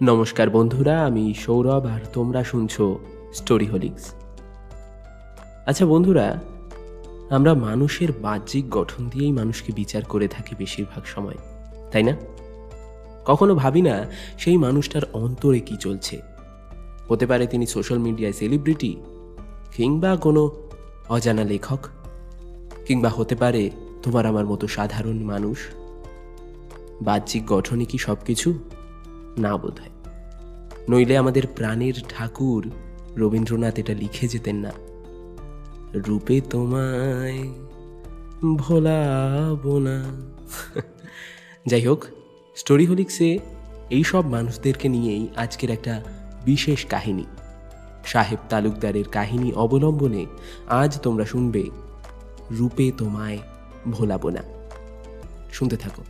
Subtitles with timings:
[0.00, 2.84] নমস্কার বন্ধুরা, আমি সৌরভ আর তোমরা শুনছো
[3.38, 4.04] স্টোরি হোলিক্স
[5.68, 6.26] আচ্ছা বন্ধুরা,
[7.36, 11.38] আমরা মানুষের বাহ্যিক গঠন দিয়েই মানুষকে বিচার করে থাকি বেশিরভাগ সময়,
[11.92, 12.14] তাই না?
[13.28, 13.94] কখনো ভাবি না
[14.38, 16.16] সেই মানুষটার অন্তরে কি চলছে।
[17.08, 18.92] হতে পারে তিনি সোশ্যাল মিডিয়ায় সেলিব্রিটি
[19.76, 20.42] কিংবা কোনো
[21.08, 21.80] অজানা লেখক,
[22.86, 23.62] কিংবা হতে পারে
[24.02, 25.58] তোমার আমার মতো সাধারণ মানুষ।
[27.06, 28.50] বাহ্যিক গঠনই কি সব কিছু
[29.38, 29.90] না বোধ হয়।
[30.88, 32.70] নইলে আমাদের প্রাণের ঠাকুর
[33.16, 34.70] রবীন্দ্রনাথ এটা লিখে যেতেন না।
[35.94, 37.48] রূপে তোমায়
[38.56, 40.04] ভোলাবো না।
[41.66, 42.04] যাই হোক
[42.56, 43.38] স্টোরি হোলিক্সে
[43.90, 46.02] এইসব মানুষদেরকে নিয়েই আজকের একটা
[46.44, 47.24] বিশেষ কাহিনী।
[48.04, 50.26] সাহেব তালুকদারের কাহিনী অবলম্বনে
[50.68, 51.70] আজ তোমরা শুনবে,
[52.50, 53.38] রূপে তোমায়
[53.90, 54.42] ভোলাবো না।
[55.52, 56.04] শুনতে থাকো।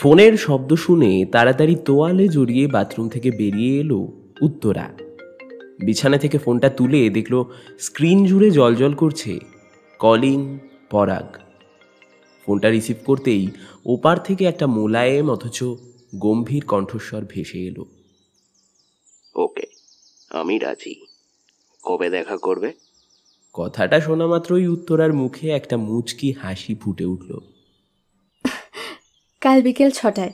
[0.00, 3.98] ফোনের শব্দ শুনে তাড়াতাড়ি তোয়ালে জড়িয়ে বাথরুম থেকে বেরিয়ে এলো
[4.40, 4.96] উত্তরা।
[5.84, 7.44] বিছানা থেকে ফোনটা তুলে দেখল
[7.78, 9.38] স্ক্রিন জুড়ে জলজল করছে
[9.98, 10.58] কলিং
[10.90, 11.36] পরাগ।
[12.46, 13.48] ফোনটা রিসিভ করতেই
[13.86, 15.64] ওপার থেকে একটা মোলায়েম অথচ
[16.16, 17.86] গম্ভীর কণ্ঠস্বর ভেসে এলো।
[19.34, 19.66] ওকে
[20.30, 20.94] আমি রাজি।
[21.82, 22.72] কবে দেখা করবে?
[23.52, 27.38] কথাটা শোনা মাত্রই উত্তরার মুখে একটা মুচকি হাসি ফুটে উঠল।
[29.42, 30.32] কাল বিকেল ছটায়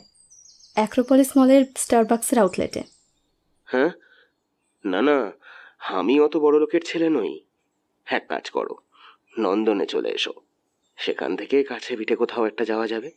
[0.75, 2.83] অ্যাক্রোপলিস মলের স্টারবাক্সের আউটলেটে
[3.69, 3.91] হ্যাঁ?
[4.85, 5.33] না না
[5.91, 7.41] আমি অত বড় লোকের ছেলে নই।
[8.07, 8.77] এক কাজ করো
[9.39, 10.33] নন্দনে চলে এসো।
[10.99, 13.11] সেখান থেকে কাছে পিঠে কোথাও একটা যাওয়া যাবে।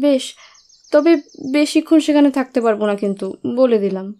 [0.00, 0.34] বেশ
[0.92, 1.16] তবে
[1.52, 4.14] বেশিক্ষণ সেখানে থাকতে পারব না কিন্তু বলে দিলাম।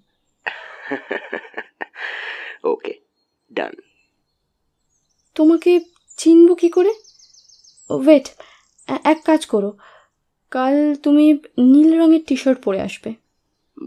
[2.64, 3.00] ওকে
[3.50, 3.74] ডান।
[5.36, 5.80] তোমাকে
[6.19, 6.91] চিনব কি করে?
[7.91, 8.28] ওয়েট
[9.04, 9.78] এক কাজ করো
[10.52, 13.14] কাল তুমি নীল রঙের টি শার্ট পরে আসবে।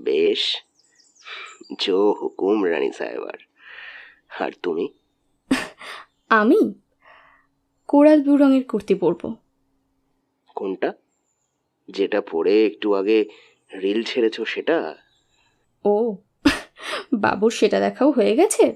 [0.03, 0.55] বেশ।
[1.79, 3.37] জো হুকুম রানী সাহেবার।
[4.39, 4.87] আর তুমি?
[6.29, 6.73] আমি?
[7.87, 9.35] কোরাল ব্লু রঙের কুর্তি পরবো।
[10.55, 10.93] কোনটা?
[11.89, 13.25] যেটা পরে একটু আগে
[13.81, 14.95] রিল ছেড়েছো সেটা?
[15.85, 16.17] ও
[17.13, 18.75] বাবুর সেটা দেখাও হয়ে গেছে?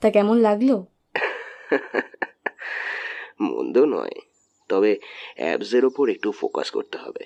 [0.00, 0.84] তা কেমন লাগল?
[3.40, 4.31] মন্দ নয়।
[4.72, 4.92] তবে
[5.36, 7.22] অ্যাবসের ওপর একটু ফোকাস করতে হবে।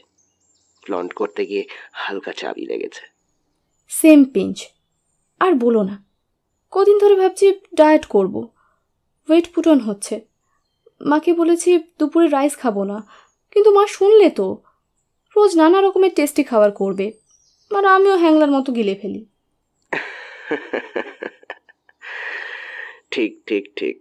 [0.84, 3.04] ফ্লন্ট করতে গিয়ে হালকা চাবি লেগেছে।
[3.90, 4.58] Same pinch.
[5.40, 5.96] আর বলো না
[6.70, 8.34] কদিন ধরে ভাবছি ডায়েট করব।
[9.28, 10.14] ওয়েট পুটন হচ্ছে।
[11.00, 12.98] মাকে বলেছি দুপুরে রাইস খাব না
[13.50, 14.46] কিন্তু মা শুনলে তো।
[15.36, 17.06] রোজ নানা রকমের টেস্টি খাবার করবে
[17.70, 19.22] আর আমিও হ্যাংলার মতো গিলে ফেলি।
[23.10, 23.98] ঠিক ঠিক ঠিক।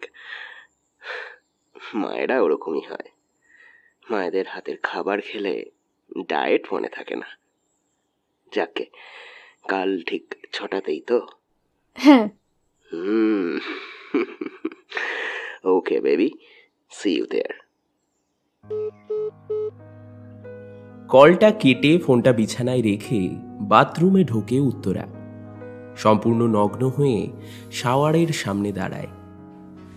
[1.94, 3.09] মায়েরা ওরকমই হয়।
[4.12, 5.66] মায়েদের হাতের খাবার খেলে
[6.28, 7.26] ডায়েট মনে থাকে না।
[8.56, 8.86] যাকে
[9.68, 11.28] কাল ঠিক ছটাতেই তো?
[11.94, 12.30] হ্যাঁ।
[12.94, 13.60] হুম।
[15.64, 16.32] Okay baby
[16.90, 17.54] see you there
[21.08, 23.30] কলটা কেটে ফোনটা বিছানায় রেখে
[23.62, 25.08] বাথরুমে ঢোকে উত্তরা।
[25.98, 27.28] সম্পূর্ণ নগ্ন হয়ে
[27.72, 29.08] শাওয়ারের সামনে দাঁড়ায়।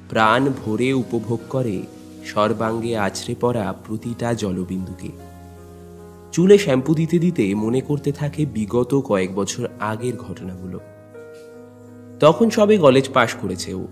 [0.08, 1.82] প্রাণ ভরে উপভোগ করে
[2.28, 5.08] সর্বাঙ্গে আছড়ে পড়া প্রতিটা জলবিন্দুকে।
[6.32, 10.80] চুলে শ্যাম্পু দিতে দিতে মনে করতে থাকে বিগত কয়েক বছর আগের ঘটনাগুলো।
[12.20, 13.86] তখন সবে কলেজ পাশ করেছে ও।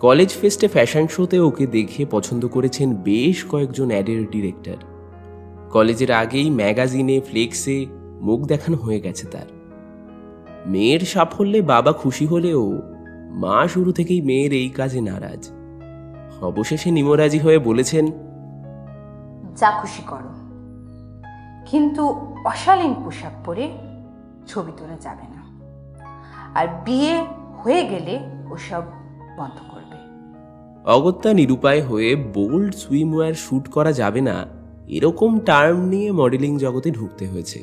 [0.00, 4.76] কলেজ ফেস্টে ফ্যাশন শোতে ওকে দেখে পছন্দ করেছেন বেশ কয়েকজন অ্যাডের ডিরেক্টর।
[5.70, 7.86] কলেজের আগেই ম্যাগাজিনে, ফ্লেক্সে
[8.20, 9.48] মুখ দেখানো হয়ে গেছে তার।
[10.66, 12.82] মেয়ের সাফল্যে বাবা খুশি হলেও
[13.42, 15.57] মা শুরু থেকেই মেয়ের এই কাজে নারাজ।
[16.42, 18.06] অবশেষে নিমরাজি হয়ে বলেছেন
[19.56, 20.28] যা খুশি করো।
[21.66, 22.08] কিন্তু
[22.44, 23.70] অশালীন পোশাক পরে
[24.46, 25.48] ছবি তোলা যাবে না।
[26.54, 27.26] আর বিয়ে
[27.64, 28.18] হয়ে গেলে
[28.50, 28.82] ওসব
[29.38, 29.98] বন্ধ করবে।
[30.90, 34.46] অগত্যা নিরুপায় হয়ে বোল্ড সুইমওয়্যার শ্যুট করা যাবে না
[34.88, 37.58] এরকম টার্ম নিয়ে মডেলিং জগতে ঢুকতে হয়েছে।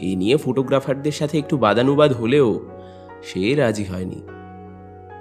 [0.00, 2.60] এ নিয়ে ফটোগ্রাফারদের সাথে একটু বাদানুবাদ হলেও
[3.22, 4.22] সে রাজি হয়নি।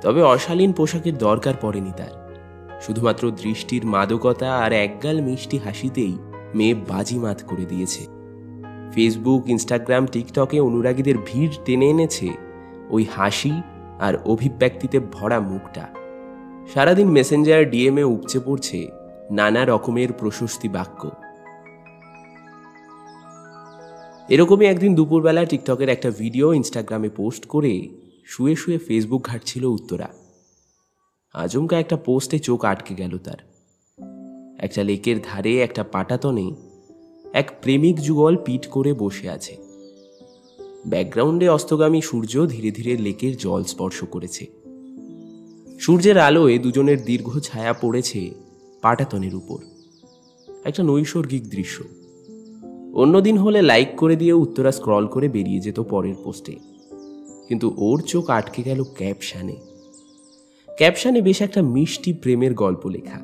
[0.02, 2.21] তবে অশালীন পোশাকের দরকার পড়েনি তার।
[2.86, 6.18] শুধুমাত্র দৃষ্টির মাদকতা আর একগাল মিষ্টি হাসিতেই
[6.56, 8.06] মেয়ে বাজিমাত করে দিয়েছে।
[8.94, 12.30] ফেসবুক ইনস্টাগ্রাম টিকটকে অনুরাগীদের ভিড় টেনে এনেছে
[12.90, 13.54] ওই হাসি
[14.00, 15.86] আর অভিব্যক্তিতে ভরা মুখটা।
[16.74, 18.88] সারাদিন মেসেঞ্জার ডিএমএ উপচে পড়ছে
[19.32, 21.10] নানা রকমের প্রশস্তি বাক্য।
[24.30, 27.88] এরকমই একদিন দুপুরবেলা টিকটকের একটা ভিডিও ইনস্টাগ্রামে পোস্ট করে
[28.26, 30.21] শুয়ে শুয়ে ফেসবুক ঘাটছিল উত্তরা।
[31.34, 33.36] আচমকা একটা পোস্টে চোখ আটকে গেল তার।
[34.60, 36.52] একটা লেকের ধারে, একটা পাটাতনে
[37.34, 39.58] এক প্রেমিক যুগল পিট করে বসে আছে।
[40.86, 44.46] ব্যাকগ্রাউন্ডে অস্তগামী সূর্য ধীরে ধীরে লেকের জল স্পর্শ করেছে।
[45.80, 48.32] সূর্যের আলোয় দুজনের দীর্ঘ ছায়া পড়েছে
[48.82, 49.58] পাটাতনের উপর।
[50.64, 51.84] একটা নৈসর্গিক দৃশ্য।
[52.94, 56.56] অন্যদিন হলে লাইক করে দিয়ে উত্তরা স্ক্রল করে বেরিয়ে যেত পরের পোস্টে।
[57.48, 59.71] কিন্তু ওর চোখ আটকে গেল ক্যাপশানে।
[60.82, 63.20] ক্যাপশানে বেশ একটা মিষ্টি প্রেমের গল্প লেখা।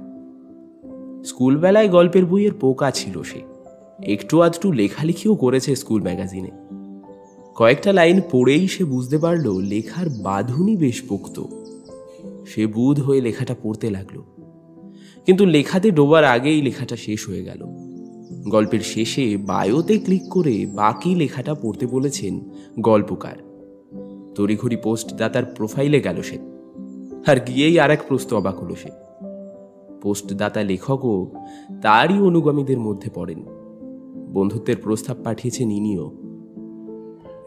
[1.24, 3.42] স্কুলবেলায় গল্পের বইয়ের পোকা ছিল সে।
[4.04, 6.52] একটু আধটু লেখালেখিও করেছে স্কুল ম্যাগাজিনে।
[7.56, 11.44] কয়েকটা লাইন পড়েই সে বুঝতে পারল লেখার বাঁধুনি বেশ পোক্ত।
[12.48, 14.22] সে বুধ হয়ে লেখাটা পড়তে লাগল।
[15.26, 17.64] কিন্তু লেখাতে ডোবার আগেই লেখাটা শেষ হয়ে গেল।
[18.50, 22.40] গল্পের শেষে বায়োতে ক্লিক করে বাকি লেখাটা পড়তে বলেছেন
[22.80, 23.36] গল্পকার।
[24.36, 26.57] তড়িঘড়ি পোস্ট দাতার প্রোফাইলে গেল সে।
[27.28, 28.90] আর গিয়েই আর এক প্রশ্ন অবাক হলো সে।
[30.02, 31.28] পোস্টদাতা লেখকও
[31.82, 33.44] তারই অনুগামীদের মধ্যে পড়েন।
[34.34, 36.12] বন্ধুত্বের প্রস্তাব পাঠিয়েছেন ইনিও।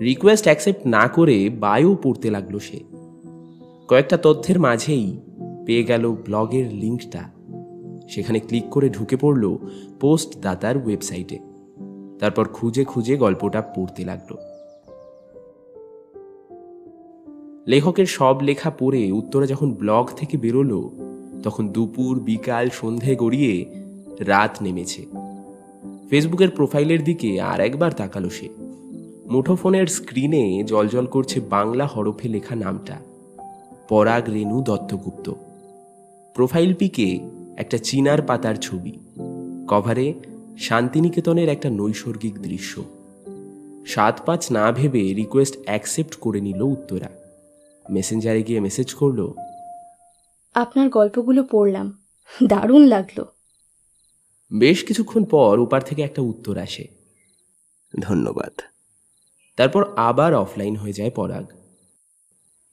[0.00, 2.81] রিকোয়েস্ট অ্যাকসেপ্ট না করে বায়ো পড়তে লাগল সে।
[3.88, 5.19] কয়েকটা তথ্যের মাঝেই
[5.67, 7.31] পেয়ে গেল ব্লগের লিঙ্কটা।
[8.09, 9.56] সেখানে ক্লিক করে ঢুকে পড়ল
[10.00, 11.38] পোস্টদাতার ওয়েবসাইটে।
[12.21, 14.35] তারপর খুঁজে খুঁজে গল্পটা পড়তে লাগল।
[17.70, 20.90] লেখকের সব লেখা পড়ে উত্তরা যখন ব্লগ থেকে বেরোলো,
[21.43, 23.64] তখন দুপুর, বিকাল, সন্ধে গড়িয়ে
[24.20, 25.06] রাত নেমেছে।
[26.11, 28.49] ফেসবুকের প্রোফাইলের দিকে আর একবার তাকালো সে।
[29.31, 32.96] মুঠোফোনের স্ক্রিনে জলজল করছে বাংলা হরফে লেখা নামটা,
[33.88, 35.32] পরাগ রেণু দত্তগুপ্ত।
[36.34, 37.20] প্রোফাইল পিকে
[37.56, 38.93] একটা চিনার পাতার ছবি,
[39.69, 40.14] কভারে
[40.58, 42.84] শান্তিনিকেতনের একটা নৈসর্গিক দৃশ্য।
[43.87, 47.19] সাত পাঁচ না ভেবে রিকোয়েস্ট অ্যাকসেপ্ট করে নিল উত্তরা।
[47.90, 49.32] মেসেঞ্জারে গিয়ে মেসেজ করল।
[50.54, 52.04] আপনার গল্পগুলো পড়লাম।
[52.46, 53.25] দারুণ লাগল।
[54.52, 56.88] বেশ কিছুক্ষণ পর ওপার থেকে একটা উত্তর আসে।
[58.00, 58.60] ধন্যবাদ।
[59.56, 61.46] তারপর আবার অফলাইন হয়ে যায় পরাগ।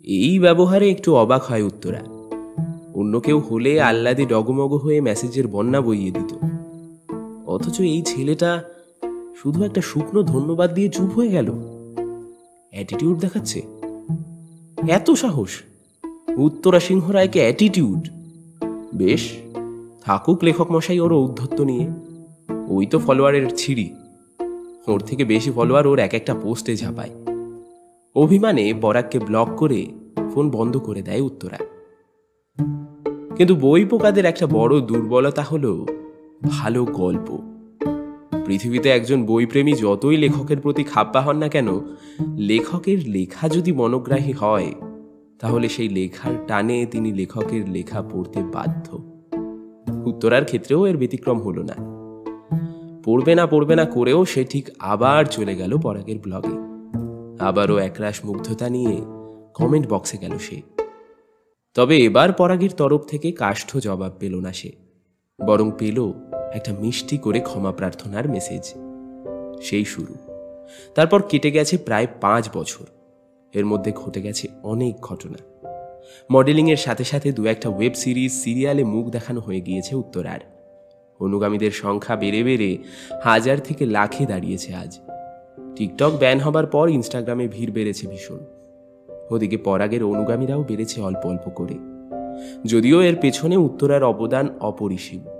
[0.03, 2.03] এই ব্যবহারে একটু অবাক হয় উত্তরা।
[2.93, 6.33] অন্য কেউ হলে আহ্লাদে ডগমগ হয়ে মেসেজের বন্যা বইয়ে দিত।
[7.45, 8.63] অথচ এই ছেলেটা
[9.43, 11.51] শুধু একটা শুকনো ধন্যবাদ দিয়ে চুপ হয়ে গেল।
[12.71, 13.76] অ্যাটিটিউড দেখাচ্ছে।
[14.85, 15.49] এত সাহস?
[16.37, 18.07] উত্তরা সিংহ রায়কে অ্যাটিটিউড
[18.95, 19.37] বেশ,
[20.01, 21.87] থাকুক লেখক মশাই ওর ঔদ্ধত্য নিয়ে।
[22.67, 23.93] ওই তো ফলোয়ারের ছিঁড়ি।
[24.87, 27.09] ওর থেকে বেশি ফলোয়ার ওর এক একটা পোস্টে ঝাপায়।
[28.15, 29.85] অভিমানে বরাককে ব্লক করে
[30.33, 31.57] ফোন বন্ধ করে দেয় উত্তরা।
[33.35, 35.85] কিন্তু বই পোকাদের একটা বড় দুর্বলতা হলো
[36.47, 37.56] ভালো গল্প।
[38.47, 41.67] পৃথিবীতে একজন বইপ্রেমী যতই লেখকের প্রতি খাপ্পা হন না কেন,
[42.35, 44.73] লেখকের লেখা যদি মনোগ্রাহী হয়,
[45.39, 48.97] তাহলে সেই লেখার টানে তিনি লেখকের লেখা পড়তে বাধ্য।
[50.05, 51.97] উত্তরার ক্ষেত্রেও এর ব্যতিক্রম হলো না।
[53.03, 56.57] পড়বে না পড়বে না করেও সে ঠিক আবার চলে গেল পরাগের ব্লগে
[57.39, 58.97] আবারও একরাশ মুগ্ধতা নিয়ে
[59.53, 60.61] কমেন্ট বক্সে গেল সে।
[61.73, 64.71] তবে এবার পরাগের তরফ থেকে কাষ্ঠ জবাব পেল না সে,
[65.47, 66.13] বরং পেল
[66.53, 68.73] একটা মিষ্টি করে ক্ষমা প্রার্থনার মেসেজ
[69.61, 70.15] সেই শুরু।
[70.95, 72.85] তারপর কেটে গেছে প্রায় পাঁচ বছর।
[73.53, 75.37] এর মধ্যে ঘটে গেছে অনেক ঘটনা।
[76.31, 80.39] মডেলিংয়ের সাথে সাথে দু একটা ওয়েব সিরিজ সিরিয়ালে মুখ দেখানো হয়ে গিয়েছে উত্তরার
[81.19, 82.77] অনুগামীদের সংখ্যা বেড়ে বেড়ে
[83.23, 84.99] হাজার থেকে লাখে দাঁড়িয়েছে আজ।
[85.75, 88.39] টিকটক ব্যান হবার পর ইনস্টাগ্রামে ভিড় বেড়েছে ভীষণ।
[89.29, 91.73] ওদিকে পরাগের অনুগামীরাও বেড়েছে অল্প অল্প করে।
[92.65, 95.36] যদিও এর পেছনে উত্তরার অবদান অপরিসীম।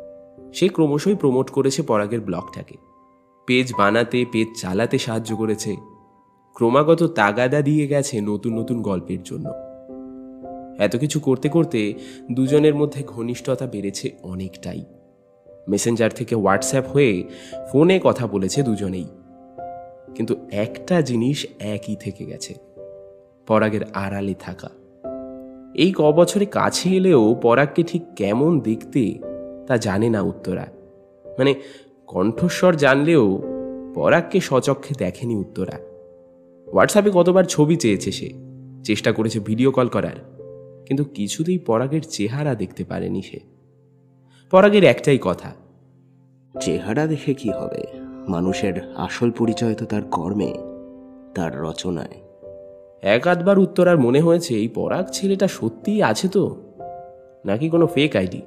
[0.54, 2.76] সে ক্রমশই প্রমোট করেছে পরাগের ব্লগটাকে।
[3.46, 5.76] পেজ বানাতে, পেজ চালাতে সাহায্য করেছে।
[6.54, 9.50] ক্রমাগত তাগাদা দিয়ে গেছে নতুন নতুন গল্পের জন্য।
[10.80, 11.94] এত কিছু করতে করতে
[12.32, 14.86] দুজনের মধ্যে ঘনিষ্ঠতা বেড়েছে অনেকটাই।
[15.68, 17.24] মেসেঞ্জার থেকে হোয়াটসঅ্যাপ হয়ে
[17.72, 19.06] ফোনে কথা বলেছে দুজনেই।
[20.16, 22.54] কিন্তু একটা জিনিস একই থেকে গেছে,
[23.48, 24.70] পরাগের আড়ালে থাকা।
[25.76, 29.20] এই ক বছরে কাছে এলেও পরাগকে ঠিক কেমন দেখতে
[29.68, 30.66] তা জানে না উত্তরা।
[31.38, 31.56] মানে
[32.08, 33.42] কণ্ঠস্বর জানলেও
[33.96, 35.78] পরাগকে সচক্ষে দেখেনি উত্তরা।
[36.74, 38.30] হোয়াটসঅ্যাপে কতবার ছবি চেয়েছে সে
[38.84, 40.38] চেষ্টা করেছে ভিডিও কল করার
[40.86, 43.40] কিন্তু কিছুতেই পরাগের চেহারা দেখতে পারেনি সে।
[44.52, 45.56] পরাগের একটাই কথা
[46.62, 47.84] চেহারা দেখে কি হবে?
[48.28, 50.54] মানুষের আসল পরিচয় তো তার কর্মে
[51.36, 52.22] তার রচনায়।
[53.02, 56.56] এক আধবার উত্তরার মনে হয়েছে এই পরাগ ছেলেটা সত্যিই আছে তো?
[57.46, 58.42] নাকি কোনো ফেক আইডি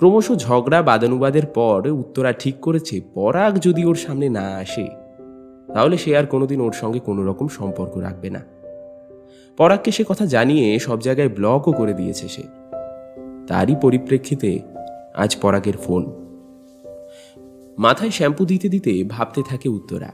[0.00, 4.88] ক্রমশ ঝগড়া বাদানুবাদের পর উত্তরা ঠিক করেছে, পরাগ যদি ওর সামনে না আসে,
[5.74, 8.40] তাহলে সে আর কোনোদিন ওর সঙ্গে কোনো রকম সম্পর্ক রাখবে না।
[9.56, 12.42] পরাগকে সে কথা জানিয়ে সব জায়গায় ব্লকও করে দিয়েছে সে।
[13.46, 14.58] তারই পরিপ্রেক্ষিতে
[15.14, 16.02] আজ পরাগের ফোন
[17.78, 20.10] মাথায় শ্যাম্পু দিতে দিতে ভাবতে থাকে উত্তরা,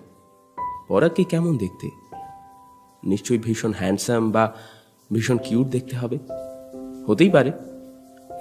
[0.89, 1.91] পরাগকে কেমন দেখতে?
[3.07, 4.55] নিশ্চয়ই ভীষণ হ্যান্ডসাম বা
[5.13, 6.19] ভীষণ কিউট দেখতে হবে?
[7.07, 7.53] হতেই পারে।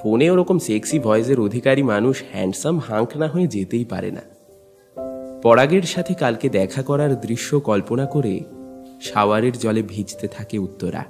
[0.05, 4.21] ফোনে ওরকম সেক্সি ভয়েসের অধিকারী মানুষ হ্যান্ডসাম হাঁক না হয়ে যেতেই পারে না।
[5.41, 8.39] পরাগের সাথে কালকে দেখা করার দৃশ্য কল্পনা করে
[9.01, 11.05] শাওয়ারের জলে ভিজতে থাকে উত্তরা।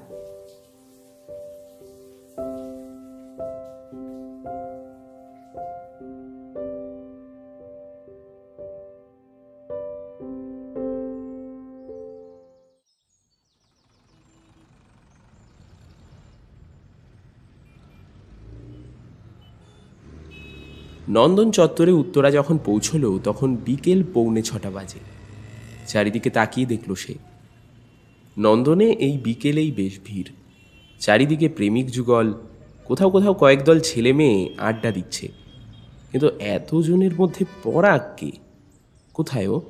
[21.10, 25.00] নন্দন চত্বরে উত্তরা যখন পৌঁছলো, তখন বিকেল পৌনে ছটা বাজে।
[25.88, 27.14] চারিদিকে তাকিয়ে দেখল সে।
[28.38, 30.28] নন্দনে এই বিকেলেই বেশ ভিড়।
[31.00, 32.34] চারিদিকে প্রেমিক যুগল,
[32.86, 35.28] কোথাও কোথাও কয়েক দল ছেলে মেয়ে আড্ডা দিচ্ছে।
[36.12, 38.32] কিন্তু এতজনের মধ্যে পরাগ কে?
[39.14, 39.62] কোথায় ও?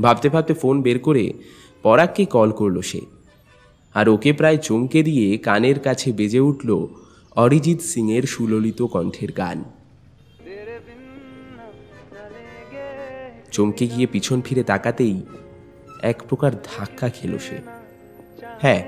[0.00, 1.32] ভাবতে ভাবতে ফোন বের করে
[1.82, 3.00] পরাগকে কল করল সে।
[3.94, 6.86] আর ওকে প্রায় চমকে দিয়ে কানের কাছে বেজে উঠল
[7.36, 9.64] অরিজিৎ সিংয়ের সুললিত কণ্ঠের গান।
[13.54, 15.16] চমকে গিয়ে পিছন ফিরে তাকাতেই
[16.02, 17.58] এক প্রকার ধাক্কা খেল সে।
[18.60, 18.82] হ্যাঁ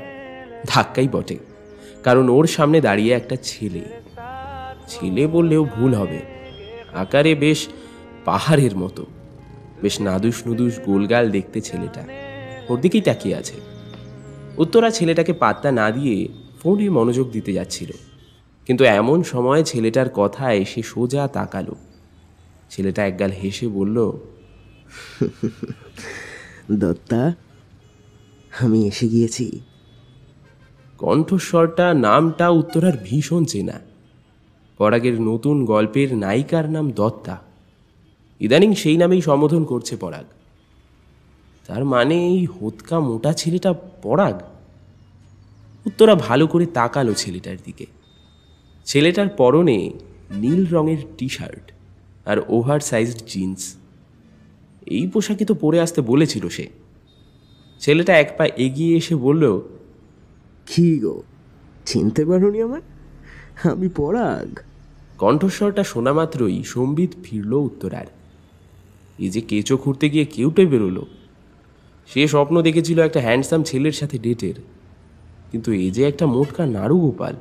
[0.66, 1.36] ধাক্কাই বটে,
[2.02, 3.82] কারণ ওর সামনে দাঁড়িয়ে একটা ছেলে।
[4.88, 6.20] ছেলে বললেও ভুল হবে।
[6.94, 7.60] আকারে বেশ
[8.24, 9.02] পাহাড়ের মতো।
[9.82, 12.02] বেশ নাদুস নুদুস গোলগাল দেখতে ছেলেটা।
[12.68, 13.56] ওর দিকেই তাকিয়ে আছে।
[14.58, 16.16] উত্তরা ছেলেটাকে পাত্তা না দিয়ে
[16.60, 17.90] ফোনে মনোযোগ দিতে যাচ্ছিল।
[18.66, 21.74] কিন্তু এমন সময় ছেলেটার কথায় সে সোজা তাকালো।
[22.70, 23.98] ছেলেটা একগাল হেসে বলল
[26.72, 27.34] দত্তা,
[28.60, 29.60] আমি এসে গিয়েছি।
[30.98, 33.80] কণ্ঠস্বরটা, নামটা উত্তরার ভীষণ চেনা।
[34.78, 37.42] পরাগের নতুন গল্পের নায়িকার নাম দত্তা।
[38.40, 40.24] ইদানিং সেই নামেই সম্বোধন করছে পরাগ।
[41.66, 44.40] তার মানে এই হোতকা মোটা ছেলেটা পরাগ?
[45.86, 47.86] উত্তরা ভালো করে তাকালো ছেলেটার দিকে।
[48.84, 49.90] ছেলেটার পরনে
[50.30, 51.72] নীল রঙের টি শার্ট
[52.28, 53.76] আর ওভার সাইজড জিন্স।
[54.86, 56.68] এই পোশাকে তো পরে আসতে বলেছিল সে।
[57.80, 59.60] ছেলেটা এক পা এগিয়ে এসে বলল
[60.66, 61.22] কি গো
[61.86, 62.80] চিনতে পারোনি আমার
[63.64, 64.58] আমি পরাগ।
[65.18, 68.06] কণ্ঠস্বরটা শোনা মাত্রই সম্বিত ফিরল উত্তরার।
[69.18, 71.06] এই যে কেঁচো খুঁড়তে গিয়ে কেউটে বেরোলো।
[72.06, 74.54] সে স্বপ্ন দেখেছিল একটা হ্যান্ডসাম ছেলের সাথে ডেটের।
[75.52, 77.34] কিন্তু এই যে একটা মোটকা নাড়ু গোপাল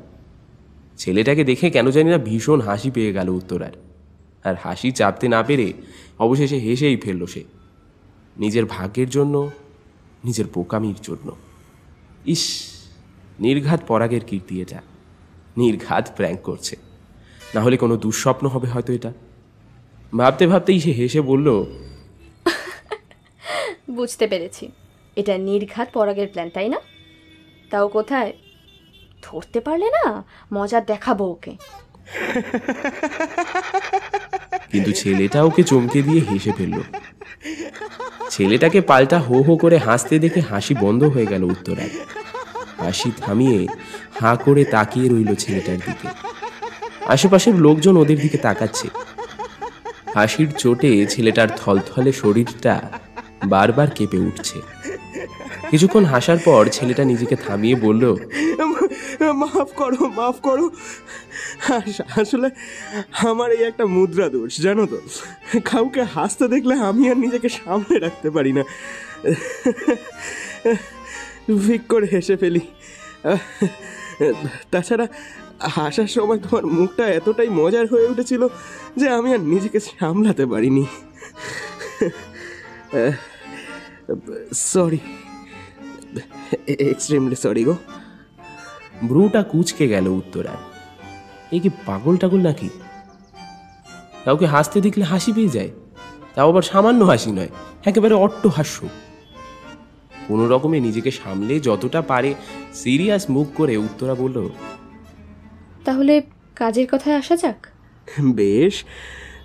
[0.98, 3.85] ছেলেটাকে দেখে কেন জানি না ভীষণ হাসি পেয়ে গেল উত্তরার।
[4.46, 5.74] আর হাসি চাপতে না পেরে
[6.20, 7.44] অবশেষে হেসেই ফেলল সে।
[8.38, 9.36] নিজের ভাগ্যের জন্য,
[10.24, 11.36] নিজের বোকামির জন্য।
[12.25, 12.44] ইস,
[13.40, 14.82] নির্ঘাত পরাগের কীর্তি এটা।
[15.58, 16.75] নির্ঘাত প্র্যাঙ্ক করছে।
[17.56, 19.12] না হলে কোনো দুঃস্বপ্ন হবে হয়তো এটা।
[20.18, 21.48] ভাবতে ভাবতেই সে হেসে বলল,
[23.90, 24.72] বুঝতে পেরেছি।
[25.16, 26.80] এটা নির্ঘাত পরাগের প্ল্যান তাই না?
[27.70, 28.34] তাও কোথায়?
[29.22, 30.24] ধরতে পারলে না,
[30.54, 31.54] মজা দেখাবো ওকে।
[34.72, 36.82] কিন্তু ছেলেটা ওকে চমকে দিয়ে হেসে ফেলল।
[38.30, 41.94] ছেলেটাকে পাল্টা হো হো করে হাসতে দেখে হাসি বন্ধ হয়ে গেল উত্তরায়।
[42.80, 43.68] হাসি থামিয়ে
[44.20, 46.08] হাঁ করে তাকিয়ে রইল ছেলেটার দিকে।
[47.06, 48.88] আশেপাশের লোকজন ওদের দিকে তাকাচ্ছে।
[50.14, 52.90] হাসির চোটে ছেলেটার থলথলে শরীরটা
[53.46, 54.62] বারবার কেঁপে উঠছে।
[55.72, 58.03] কিছুক্ষণ হাসার পর ছেলেটা নিজেকে থামিয়ে বলল,
[59.41, 60.65] মাফ করো মাফ করো।
[62.22, 62.48] আসলে
[63.29, 64.98] আমার এই একটা মুদ্রা দোষ, জানো তো?
[65.72, 68.63] কাউকে হাসতে দেখলে আমি আর নিজেকে সামনে রাখতে পারি না।
[71.65, 72.63] ভিক করে হেসে ফেলি।
[74.72, 75.05] তাছাড়া
[75.77, 78.41] হাসার সময় তোমার মুখটা এতটাই মজার হয়ে উঠেছিল
[79.00, 80.86] যে আমি আর নিজেকে সামলাতে পারিনি।
[84.54, 85.00] সরি
[86.68, 87.76] এক্সট্রিমলি সরি গো।
[89.04, 90.62] ব্রুটা কুচকে গেল উত্তরায়।
[91.52, 92.70] এ কি পাগল টাগল নাকি?
[94.26, 95.72] কাউকে হাসতে দেখলে হাসি পেয়ে যায়
[96.36, 97.52] তাও আবার সামান্য হাসি নয়
[97.86, 98.78] একেবারে অট্ট হাস্য।
[100.28, 102.34] কোনো রকমে নিজেকে সামলে যতটা পারে
[102.74, 104.50] সিরিয়াস মুখ করে উত্তরা বলল
[105.86, 106.22] তাহলে
[106.56, 107.68] কাজের কথায় আসা যাক?
[108.22, 108.76] বেশ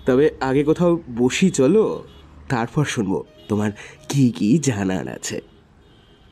[0.05, 1.83] তবে আগে কোথাও বসি চলো
[2.49, 3.71] তারপর শুনব। তোমার
[4.09, 5.41] কি কি জানার আছে?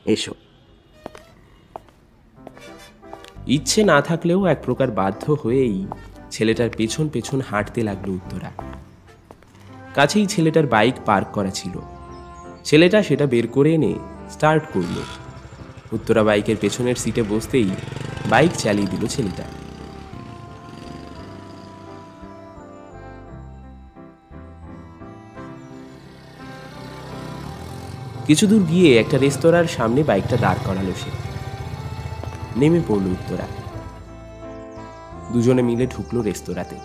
[0.04, 0.34] এসো।
[3.46, 5.86] ইচ্ছে না থাকলেও এক প্রকার বাধ্য হয়েই
[6.30, 8.50] ছেলেটার পেছন পেছন হাঁটতে লাগল উত্তরা।
[9.94, 11.80] কাছেই ছেলেটার বাইক পার্ক করা ছিল।
[12.64, 13.94] ছেলেটা সেটা বের করে এনে
[14.30, 14.96] স্টার্ট করল।
[15.92, 17.70] উত্তরা বাইকের পেছনের সিটে বসতেই
[18.30, 19.59] বাইক চালিয়ে দিল ছেলেটা।
[28.30, 31.10] কিছু দূর গিয়ে একটা রেস্তোরাঁর সামনে বাইকটা দাঁড় করালো সে।
[32.56, 33.46] নেমে পড়ল উত্তরা।
[35.32, 36.76] দুজনে মিলে ঢুকলো রেস্তোরাঁতে।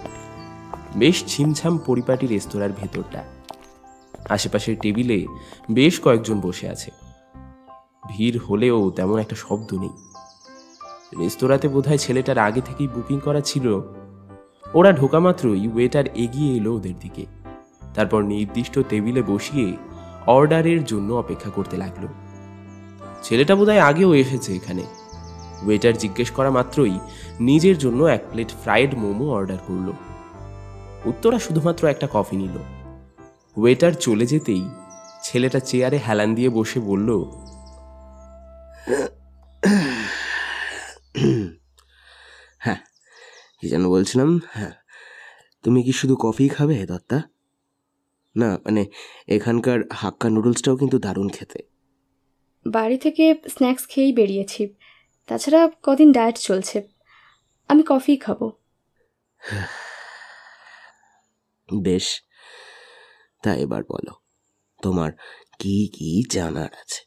[0.96, 3.24] বেশ ছিমছাম পরিপাটি রেস্তোরাঁর ভেতরটা।
[4.30, 5.26] আশেপাশের টেবিলে
[5.72, 6.92] বেশ কয়েকজন বসে আছে।
[8.10, 9.90] ভিড় হলেও তেমন একটা শব্দ নেই।
[11.18, 13.82] রেস্তোরাঁতে বোধহয় ছেলেটার আগে থেকেই বুকিং করা ছিল।
[14.74, 17.26] ওরা ঢোকা মাত্রই ওয়েটার এগিয়ে এলো ওদের দিকে।
[17.94, 19.78] তারপর নির্দিষ্ট টেবিলে বসিয়ে
[20.28, 22.08] অর্ডারের জন্য অপেক্ষা করতে লাগল।
[23.24, 24.84] ছেলেটা বোধহয় আগেও এসেছে এখানে।
[25.66, 27.00] ওয়েটার জিজ্ঞেস করা মাত্রই
[27.40, 29.94] নিজের জন্য এক প্লেট ফ্রাইড মোমো অর্ডার করল।
[31.06, 32.58] উত্তরা শুধুমাত্র একটা কফি নিল।
[33.58, 34.70] ওয়েটার চলে যেতেই
[35.24, 37.26] ছেলেটা চেয়ারে হেলান দিয়ে বসে বলল
[42.58, 42.78] হ্যাঁ
[43.62, 44.40] কি যেন বলছিলাম?
[44.52, 44.72] হ্যাঁ
[45.64, 47.22] তুমি কি শুধু কফি খাবে, দত্তা?
[48.38, 48.86] না মানে
[49.28, 51.60] এখানকার হাক্কা নুডলসটাও কিন্তু দারুণ খেতে।
[52.68, 54.74] বাড়ি থেকে স্ন্যাক্স খেয়েই বেরিয়েছি।
[55.28, 56.88] তাছাড়া কদিন ডায়েট চলছে।
[57.68, 58.52] আমি কফি খাব।
[61.82, 62.22] বেশ
[63.44, 64.14] তা এবার বলো
[64.82, 65.12] তোমার
[65.60, 67.06] কি কি জানার আছে?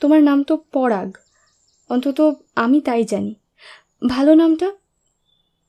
[0.00, 1.16] তোমার নাম তো পরাগ
[1.88, 3.34] অন্তত আমি তাই জানি।
[4.08, 4.72] ভালো নামটা?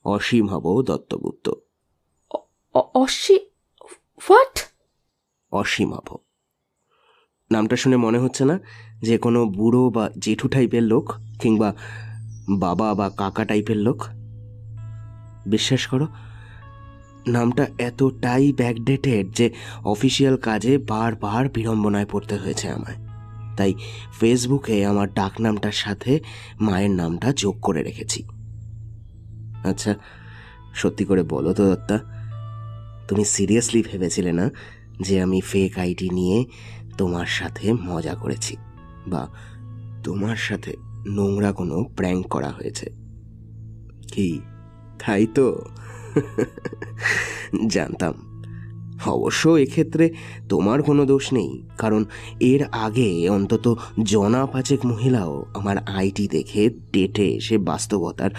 [0.03, 1.53] অসীম হব দত্তগুপ্ত।
[2.73, 3.50] অ- অসি
[4.29, 4.59] হোয়াট
[5.51, 6.17] অসীম হব
[7.51, 8.59] নামটা শুনে মনে হচ্ছে না
[9.01, 11.73] যে কোনো বুড়ো বা জেঠু টাইপের লোক কিংবা
[12.49, 14.03] বাবা বা কাকা টাইপের লোক।
[15.45, 16.07] বিশ্বাস করো,
[17.27, 19.49] নামটা এতটাই ব্যাকডেটেড যে
[19.83, 22.97] অফিসিয়াল কাজে বারবার বিড়ম্বনায় পড়তে হয়েছে আমায়।
[23.57, 23.73] তাই
[24.19, 26.19] ফেসবুকে আমার ডাকনামটার সাথে
[26.61, 28.23] মায়ের নামটা যোগ করে রেখেছি।
[29.63, 29.95] আচ্ছা
[30.73, 32.20] সত্যি করে বলো তো, দত্তা।
[33.07, 34.49] তুমি সিরিয়াসলি ভেবেছিলে না
[35.01, 36.45] যে আমি ফেক আইডি নিয়ে
[36.97, 38.57] তোমার সাথে মজা করেছি?
[39.07, 39.27] বা
[40.03, 40.73] তোমার সাথে
[41.07, 42.91] নোংরা কোনো প্র্যাঙ্ক করা হয়েছে?
[44.13, 44.39] কি?
[45.05, 45.65] তাই তো?
[47.67, 48.13] জানতাম।
[49.05, 50.13] অবশ্য এক্ষেত্রে
[50.49, 52.05] তোমার কোনো দোষ নেই, কারণ
[52.39, 58.29] এর আগে অন্তত জনা পাচেক মহিলাও আমার আইটি দেখে ডেটে এসে বাস্তবতার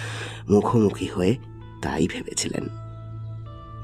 [0.50, 1.36] মুখোমুখি হয়ে
[1.82, 2.81] তাই ভেবেছিলেন।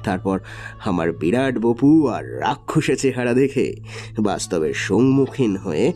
[0.09, 0.41] তারপর
[0.85, 3.67] আমার বিরাট বপু আর রাক্ষসে চেহারা দেখে
[4.19, 5.87] বাস্তবের সম্মুখীন হয়ে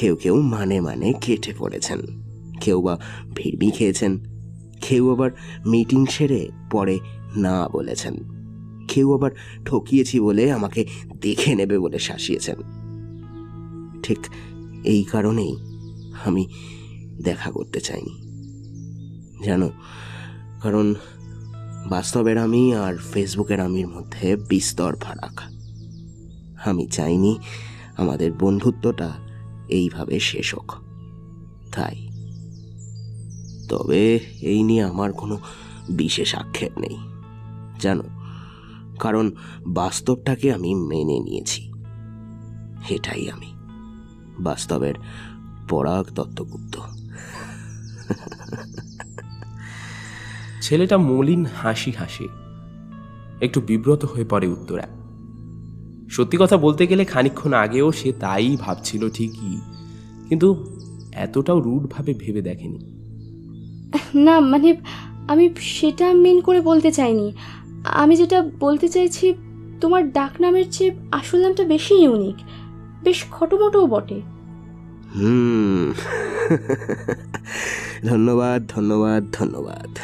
[0.00, 2.00] কেউ কেউ মানে মানে কেটে পড়েছেন।
[2.60, 2.94] কেউ বা
[3.34, 4.12] ভিড়মি খেয়েছেন
[4.82, 5.30] কেউ আবার
[5.66, 6.98] মিটিং সেরে পরে
[7.36, 8.14] না বলেছেন।
[8.88, 9.30] কেউ আবার
[9.64, 10.84] ঠকিয়েছি বলে আমাকে
[11.20, 12.58] দেখে নেবে বলে শাসিয়েছেন।
[14.02, 14.20] ঠিক
[14.84, 15.54] এই কারণেই
[16.24, 16.42] আমি
[17.22, 18.14] দেখা করতে চাইনি।
[19.44, 19.70] জানো,
[20.62, 20.94] কারণ
[21.86, 25.40] বাস্তবের আমি আর ফেসবুকের আমির মধ্যে বিস্তর ফারাক।
[26.68, 27.38] আমি চাইনি
[27.96, 29.12] আমাদের বন্ধুত্বটা
[29.68, 30.72] এইভাবে শেষ হোক।
[31.72, 32.08] তাই।
[33.68, 35.38] তবে এই নিয়ে আমার কোনো
[35.90, 36.98] বিশেষ আক্ষেপ নেই।
[37.80, 38.04] জানো,
[39.00, 39.30] কারণ
[39.66, 41.72] বাস্তবটাকে আমি মেনে নিয়েছি।
[42.88, 43.54] এটাই আমি।
[44.40, 44.94] বাস্তবের
[45.68, 46.78] পরাগ দত্তগুপ্ত
[50.62, 52.28] ছেলেটা মলিন হাসি হাসে।
[53.40, 54.88] একটু বিব্রত হয়ে পড়ে উত্তরা।
[56.10, 59.60] সত্যি কথা বলতে গেলে খানিকক্ষণ আগেও সে তাই ভাবছিল ঠিকই
[60.28, 60.76] কিন্তু
[61.12, 62.98] এতটাও রুডভাবে ভেবে দেখেনি।
[64.14, 64.76] না মানে
[65.28, 67.32] আমি সেটা মেন করে বলতে চাইনি।
[67.84, 69.34] আমি যেটা বলতে চাইছি
[69.80, 72.36] তোমার ডাকনামের চেয়ে আসল নামটা বেশি ইউনিক
[73.02, 74.20] বেশ খটোমটোও বটে।
[75.14, 75.92] হুম।
[78.08, 79.98] ধন্যবাদ ধন্যবাদ ধন্যবাদ।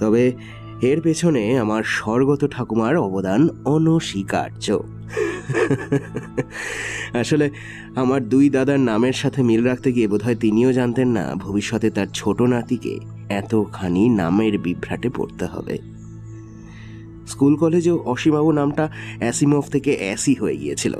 [0.00, 0.32] তবে
[0.82, 4.78] এর পেছনে আমার স্বর্গত ঠাকুমার অবদান অনস্বীকার্য।
[7.14, 7.50] আসলে
[7.94, 12.42] আমার দুই দাদার নামের সাথে মিল রাখতে গিয়ে বোধহয় তিনিও জানতেন না ভবিষ্যতে তার ছোট
[12.42, 15.78] নাতিকে এতখানি নামের বিভ্রাটে পড়তে হবে।
[17.26, 20.94] স্কুল কলেজেও অসীমবাবু নামটা অ্যাসিমফ থেকে অ্যাসি হয়ে গিয়েছিল।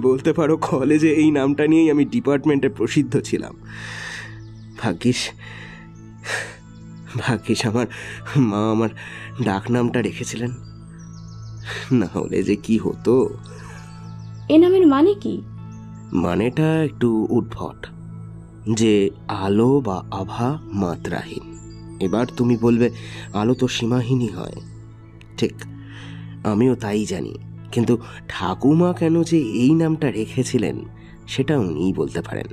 [0.00, 3.54] বলতে পারো কলেজে এই নামটা নিয়েই আমি ডিপার্টমেন্টে প্রসিদ্ধ ছিলাম।
[4.78, 5.16] ভাগ্যিস
[7.18, 7.86] ভাগ্যিস আমার
[8.36, 8.88] মা আমার
[9.42, 10.50] ডাক নামটা রেখেছিলেন।
[11.92, 13.30] না হলে যে কি হতো?
[14.48, 15.42] এ নামের মানে কি?
[16.12, 17.90] মানেটা একটু উদ্ভট
[18.74, 21.50] যে আলো বা আভা মাত্রাহীন।
[22.00, 22.90] এবার তুমি বলবে
[23.32, 24.52] আলো তো সীমাহীনই হয়।
[25.36, 25.54] ঠিক
[26.44, 27.38] আমিও তাই জানি।
[27.72, 30.84] কিন্তু ঠাকুমা কেন যে এই নামটা রেখেছিলেন
[31.28, 32.46] সেটা উনিই বলতে পারেন।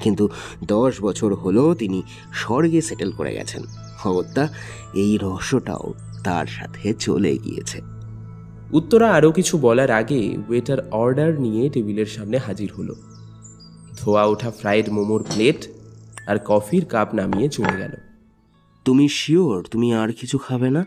[0.00, 0.28] কিন্তু
[0.64, 3.62] দশ বছর হলো তিনি স্বর্গে সেটেল করে গেছেন।
[4.06, 4.48] অগত্যা
[4.94, 7.80] এই রহস্যটাও তার সাথে চলে গিয়েছে।
[8.72, 12.94] উত্তরা আরও কিছু বলার আগে ওয়েটার অর্ডার নিয়ে টেবিলের সামনে হাজির হলো।
[13.96, 15.68] ধোয়া ওঠা ফ্রাইড মোমোর প্লেট
[16.26, 17.90] আর কফির কাপ নামিয়ে চলে গেল।
[18.84, 20.86] তুমি শিওর তুমি আর কিছু খাবে না?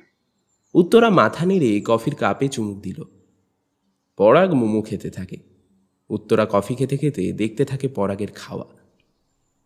[0.73, 3.03] উত্তরা মাথা নেড়ে কফির কাপে চুমুক দিল।
[4.17, 5.37] পরাগ মোমো খেতে থাকে।
[6.09, 8.65] উত্তরা কফি খেতে খেতে দেখতে থাকে পরাগের খাওয়া।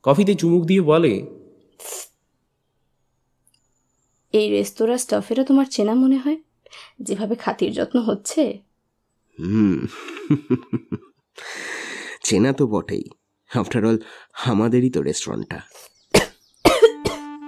[0.03, 1.25] কফিতে চুমুক দিয়ে বলে
[4.33, 6.37] এই রেস্তোরাঁ স্টাফেরা তোমার চেনা মনে হয়?
[6.99, 8.59] যেভাবে খাতির যত্ন হচ্ছে?
[9.39, 9.85] হুম।
[12.23, 13.03] চেনা তো বটেই।
[13.55, 13.97] আফটার অল
[14.45, 15.61] আমাদেরই তো রেস্টুরেন্টটা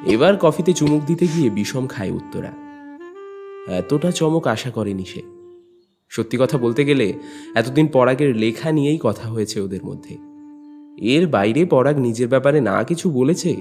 [0.06, 2.52] এবার কফিতে চুমুক দিতে গিয়ে বিষম খায় উত্তরা।
[3.68, 5.22] এতটা চমক আশা করেনি সে।
[6.10, 7.14] সত্যি কথা বলতে গেলে
[7.56, 10.18] এতদিন পরাগের লেখা নিয়েই কথা হয়েছে ওদের মধ্যে।
[11.08, 13.56] এর বাইরে পরাগ নিজের ব্যাপারে না কিছু বলেছে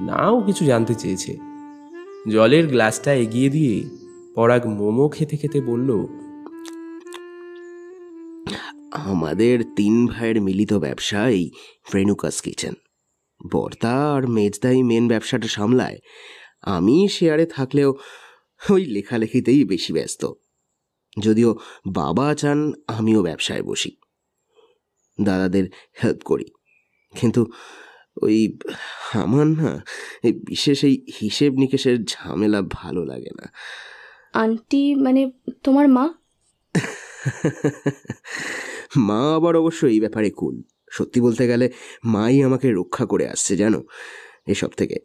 [0.00, 1.57] নাও কিছু জানতে চেয়েছে।
[2.28, 3.74] জলের গ্লাসটা এগিয়ে দিয়ে
[4.34, 5.90] পরাগ মোমো খেতে খেতে বলল,
[8.92, 11.44] আমাদের তিন ভাইয়ের মিলিত ব্যবসা এই
[11.94, 12.74] রেনুকাস কিচেন।
[13.52, 15.98] বর্তা আর মেজদাই মেন ব্যবসাটা সামলায়।
[16.62, 17.90] আমি শেয়ারে থাকলেও
[18.70, 20.22] ওই লেখালেখিতেই বেশি ব্যস্ত।
[21.18, 21.50] যদিও
[21.86, 23.90] বাবা চান, আমিও ব্যবসায় বসি।
[25.18, 25.64] দাদাদের
[26.04, 26.46] হেল্প করি।
[27.14, 27.42] কিন্তু
[28.22, 28.58] ওই
[29.14, 29.84] আমার না
[30.22, 33.52] এই বিশেষ এই হিসেব নিকেশের ঝামেলা ভালো লাগে না।
[34.32, 35.30] আন্টি মানে
[35.64, 36.14] তোমার মা?
[38.96, 41.70] মা আবার অবশ্য এই ব্যাপারে কুল। সত্যি বলতে গেলে
[42.04, 43.82] মাই আমাকে রক্ষা করে আসছে জানো?
[44.46, 44.96] এসব থেকে।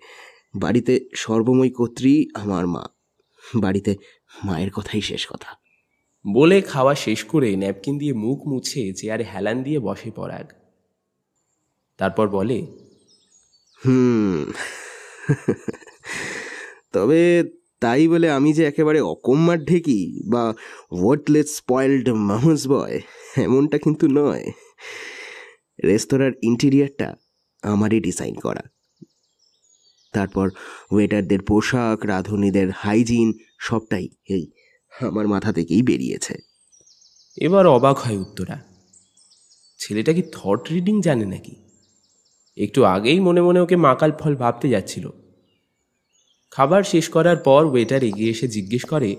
[0.56, 2.88] বাড়িতে সর্বময় কর্ত্রী আমার মা।
[3.56, 3.96] বাড়িতে
[4.44, 5.56] মায়ের কথাই শেষ কথা।
[6.34, 10.52] বলে খাওয়া শেষ করে ন্যাপকিন দিয়ে মুখ মুছে চেয়ারে হেলান দিয়ে বসে পরাগ।
[11.98, 12.83] তারপর বলে
[13.86, 14.52] হুম।
[16.94, 17.44] তবে
[17.80, 20.54] তাই বলে আমি যে একেবারে অকম্মার ঢেকি বা
[20.92, 23.02] ওয়ার্টলেস স্পয়েলড মাহুস বয়
[23.38, 24.52] এমনটা কিন্তু নয়।
[25.84, 27.16] রেস্তোরাঁর ইন্টেরিয়ারটা
[27.64, 28.62] আমারই ডিজাইন করা।
[30.14, 30.50] তারপর
[30.92, 34.52] ওয়েটারদের পোশাক, রাঁধুনিদের হাইজিন সবটাই এই
[35.02, 36.34] আমার মাথা থেকেই বেরিয়েছে।
[37.38, 38.64] এবার অবাক হয় উত্তরা।
[39.80, 41.63] ছেলেটা কি থট রিডিং জানে নাকি?
[42.58, 45.10] একটু আগেই মনে মনে ওকে মাকাল ফল ভাবতে যাচ্ছিল।
[46.52, 49.16] খাবার শেষ করার পর ওয়েটার এগিয়ে এসে জিজ্ঞেস করে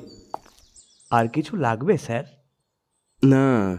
[1.11, 2.25] আর কিছু লাগবে স্যার?
[3.25, 3.79] না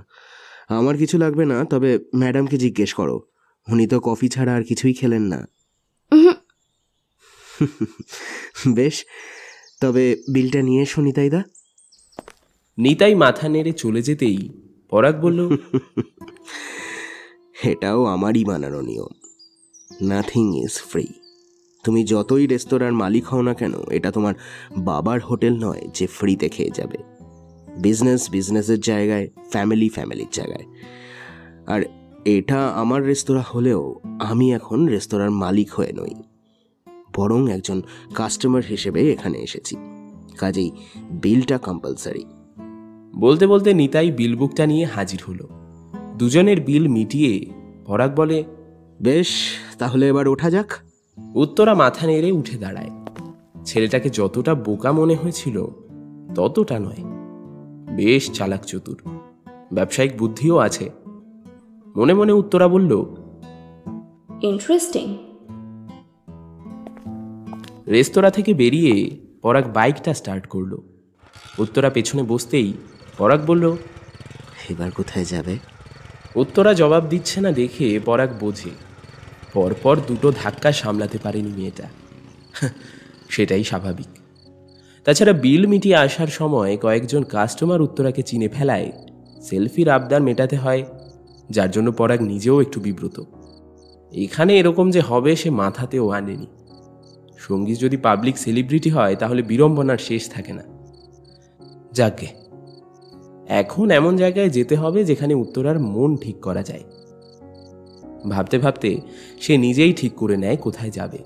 [0.69, 3.27] আমার কিছু লাগবে না তবে ম্যাডামকে জিজ্ঞেস করো।
[3.71, 5.47] উনি তো কফি ছাড়া আর কিছুই খেলেন না।
[8.67, 9.05] বেশ
[9.81, 11.43] তবে বিলটা নিয়ে এসো নিতাইদা।
[12.77, 14.49] নিতাই মাথা নেড়ে চলে যেতেই
[14.89, 15.49] পরাগ বলল
[17.63, 19.24] এটাও আমারই বানানো নিয়ম।
[20.01, 21.07] নাথিং ইজ ফ্রি
[21.83, 24.33] তুমি যতই রেস্তোরাঁর মালিক হও না কেন, এটা তোমার
[24.77, 26.97] বাবার হোটেল নয় যে ফ্রিতে খেয়ে যাবে।
[27.77, 30.65] বিজনেস বিজনেসের জায়গায় ফ্যামিলি ফ্যামিলির জায়গায়।
[31.67, 31.81] আর
[32.25, 36.23] এটা আমার রেস্তোরাঁ হলেও আমি এখন রেস্তোরাঁর মালিক হয়ে নই।
[37.15, 37.81] বরং একজন
[38.13, 39.75] কাস্টমার হিসেবে এখানে এসেছি।
[40.37, 40.71] কাজেই
[41.11, 42.25] বিলটা কম্পালসারি
[43.15, 45.49] বলতে বলতে নিতাই বিল বুকটা নিয়ে হাজির হলো।
[46.17, 47.45] দুজনের বিল মিটিয়ে
[47.85, 48.43] পরাগ বলে,
[49.01, 49.27] বেশ
[49.77, 50.73] তাহলে এবার ওঠা যাক।
[51.35, 52.89] উত্তরা মাথা নেড়ে উঠে দাঁড়ায়।
[53.65, 55.67] ছেলেটাকে যতটা বোকা মনে হয়েছিল
[56.35, 57.03] ততটা নয়।
[57.95, 59.01] বেশ চালাক চতুর।
[59.73, 60.89] ব্যবসায়িক বুদ্ধিও আছে।
[61.95, 63.05] মনে মনে উত্তরা বলল
[64.41, 65.17] ইন্টারেস্টিং
[67.87, 70.77] রেস্তোরাঁ থেকে বেরিয়ে পরাগ বাইকটা স্টার্ট করল।
[71.59, 72.73] উত্তরা পেছনে বসতেই
[73.17, 73.75] পরাগ বলল
[74.69, 75.57] এবার কোথায় যাবে?
[76.35, 78.84] উত্তরা জবাব দিচ্ছে না দেখে পরাগ বোঝে।
[79.55, 81.87] পরপর দুটো ধাক্কা সামলাতে পারেনি মেয়েটা।
[83.29, 84.11] সেটাই স্বাভাবিক।
[85.03, 88.91] তাছাড়া বিল মিটিয়ে আসার সময় কয়েকজন কাস্টমার উত্তরাকে চিনে ফেলায়
[89.41, 90.81] সেলফির আবদার মেটাতে হয়,
[91.49, 93.17] যার জন্য পরাগ নিজেও একটু বিব্রত।
[94.11, 96.47] এখানে এরকম যে হবে সে মাথাতেও আনেনি।
[97.37, 100.63] সংগীত যদি পাবলিক সেলিব্রিটি হয়, তাহলে বিড়ম্বনার শেষ থাকে না।
[101.93, 102.27] যাকে
[103.47, 106.83] এখন এমন জায়গায় যেতে হবে যেখানে উত্তরার মন ঠিক করা যায়।
[108.29, 109.01] ভাবতে ভাবতে
[109.41, 111.17] সে নিজেই ঠিক করে নেয় কোথায় যাবে।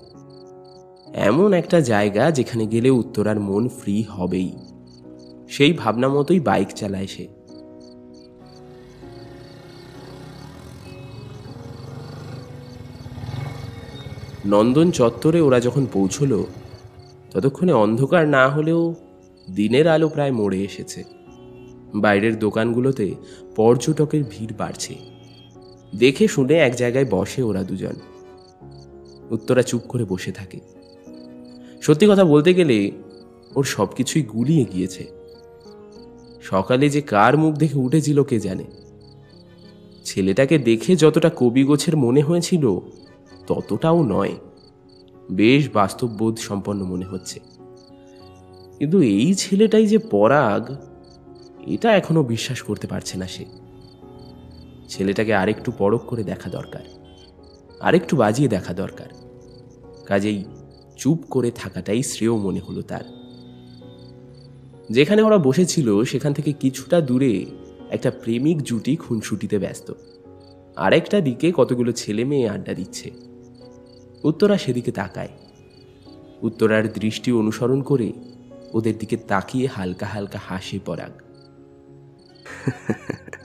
[1.14, 4.52] এমন একটা জায়গা যেখানে গেলে উত্তরার মন ফ্রি হবেই।
[5.48, 7.28] সেই ভাবনা মতোই বাইক চালায় সে।
[14.46, 16.46] নন্দন চত্বরে ওরা যখন পৌঁছলো,
[17.30, 18.94] ততক্ষণে অন্ধকার না হলেও
[19.54, 21.04] দিনের আলো প্রায় মরে এসেছে।
[21.94, 23.14] বাইরের দোকানগুলোতে
[23.56, 25.19] পর্যটকের ভিড় বাড়ছে।
[25.94, 27.92] দেখে শুনে এক জায়গায় বসে ওরা দুজন।
[29.30, 30.60] উত্তরা চুপ করে বসে থাকে।
[31.82, 32.90] সত্যি কথা বলতে গেলে,
[33.56, 35.06] ওর সব কিছুই গুলিয়ে গিয়েছে।
[36.42, 38.64] সকালে যে কার মুখ দেখে উঠেছিল কে জানে।
[40.04, 42.78] ছেলেটাকে দেখে যতটা কবি গোছের মনে হয়েছিল,
[43.46, 44.36] ততটাও নয়।
[45.30, 47.40] বেশ বাস্তববোধ সম্পন্ন মনে হচ্ছে।
[48.78, 50.76] কিন্তু এই ছেলেটাই যে পরাগ,
[51.66, 53.59] এটা এখনও বিশ্বাস করতে পারছে না সে।
[54.90, 56.80] ছেলেটাকে আরেকটু পরখ করে দেখা দরকার,
[57.80, 59.06] আরেকটু বাজিয়ে দেখা দরকার।
[60.06, 60.44] কাজেই
[60.96, 63.04] চুপ করে থাকাটাই শ্রেয় মনে হলো তার।
[64.90, 67.46] যেখানে ওরা বসেছিল, সেখান থেকে কিছুটা দূরে
[67.90, 69.92] একটা প্রেমিক জুটি খুনসুটিতে ব্যস্ত।
[70.76, 73.10] আরেকটা দিকে কতগুলো ছেলে মেয়ে আড্ডা দিচ্ছে।
[74.22, 75.28] উত্তরা সেদিকে তাকায়।
[76.42, 78.12] উত্তরার দৃষ্টি অনুসরণ করে
[78.72, 81.12] ওদের দিকে তাকিয়ে হালকা হালকা হাসি পরাগ।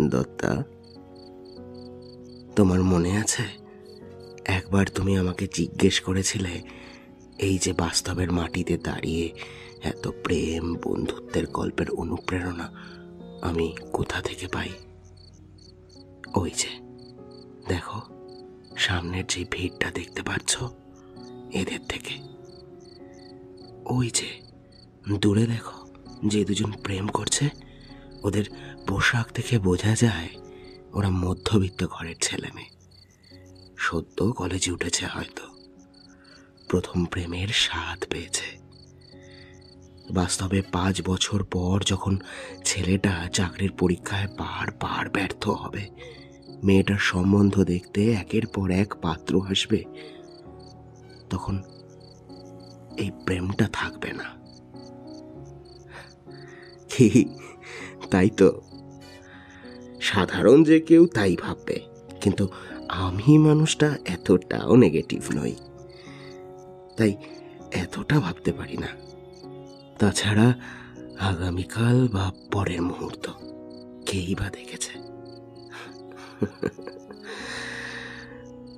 [0.00, 0.64] দত্তা,
[2.56, 3.42] তোমার মনে আছে?
[4.44, 6.62] একবার তুমি আমাকে জিজ্ঞেস করেছিলে,
[7.38, 9.32] এই যে বাস্তবের মাটিতে দাঁড়িয়ে
[9.82, 12.72] এত প্রেম, বন্ধুত্বের গল্পের অনুপ্রেরণা
[13.42, 14.68] আমি কোথা থেকে পাই?
[16.34, 16.68] ওই যে,
[17.68, 18.00] দেখো,
[18.76, 20.62] সামনের যে ভিড়টা দেখতে পাচ্ছ,
[21.52, 22.14] এদের থেকে।
[23.84, 24.26] ওই যে,
[25.18, 25.86] দূরে দেখো,
[26.26, 27.48] যে দুজন প্রেম করছে,
[28.22, 28.44] ওদের
[28.88, 30.28] পোশাক দেখে বোঝা যায়
[30.92, 32.68] ওরা মধ্যবিত্ত ঘরের ছেলে মেয়ে।
[33.78, 35.42] সদ্য কলেজে উঠেছে হয়তো।
[36.68, 38.58] প্রথম প্রেমের স্বাদ পেয়েছে।
[40.10, 42.18] বাস্তবে পাঁচ বছর পর যখন
[42.64, 45.88] ছেলেটা চাকরির পরীক্ষায় বার বার ব্যর্থ হবে,
[46.64, 49.84] মেয়েটার সম্বন্ধ দেখতে একের পর এক পাত্র আসবে,
[51.30, 51.62] তখন
[52.98, 54.38] এই প্রেমটা থাকবে না।
[58.10, 58.67] তাই তো।
[60.00, 61.80] সাধারণ যে কেউ তাই ভাববে।
[62.20, 62.48] কিন্তু
[62.88, 65.54] আমি মানুষটা এতটাও নেগেটিভ নই।
[66.96, 67.16] তাই
[67.72, 68.88] এতটা ভাবতে পারি না।
[69.98, 70.54] তাছাড়া
[71.20, 73.30] আগামীকাল বা পরের মুহূর্ত
[74.06, 74.98] কেই বা দেখেছে।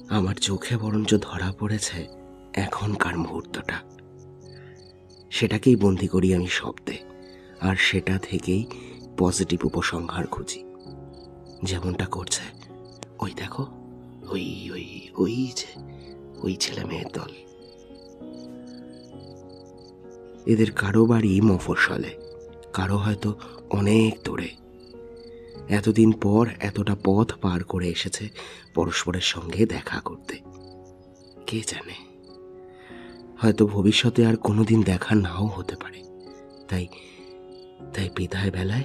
[0.09, 2.09] আমার চোখে বরঞ্চ ধরা পড়েছে
[2.55, 3.81] এখনকার মুহূর্তটা।
[5.31, 6.99] সেটাকেই বন্দি করি আমি শব্দে,
[7.61, 8.67] আর সেটা থেকেই
[9.19, 10.70] পজিটিভ উপসংহার খুঁজি।
[11.63, 12.43] যেমনটা করছে।
[13.19, 13.67] ওই দেখো,
[14.31, 15.81] ওই ওই ওই যে,
[16.43, 17.31] ওই ছেলে মেয়ের দল।
[20.47, 22.17] এদের কারও বাড়ি মফস্বলে,
[22.73, 23.35] কারও হয়তো
[23.71, 24.49] অনেক দূরে।
[25.69, 28.29] এতদিন পর এতটা পথ পার করে এসেছে
[28.75, 30.39] পরস্পরের সঙ্গে দেখা করতে।
[31.47, 32.11] কে জানে?
[33.39, 36.03] হয়তো ভবিষ্যতে আর কোনোদিন দেখা নাও হতে পারে।
[36.69, 36.87] তাই
[37.95, 38.85] তাই বিদায় বেলায়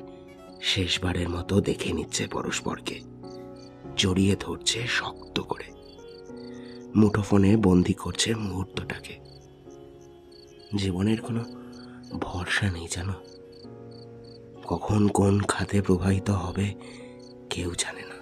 [0.66, 3.02] শেষবারের মতো দেখে নিচ্ছে পরস্পরকে।
[3.98, 5.64] জড়িয়ে ধরছে শক্ত করে।
[6.96, 9.20] মুঠোফোনে বন্দি করছে মুহূর্তটাকে।
[10.76, 11.44] জীবনের কোনো
[12.22, 13.14] ভরসা নেই জানো
[14.64, 16.74] কখন কোন খাতে প্রবাহিত হবে
[17.50, 18.16] কেউ জানে না।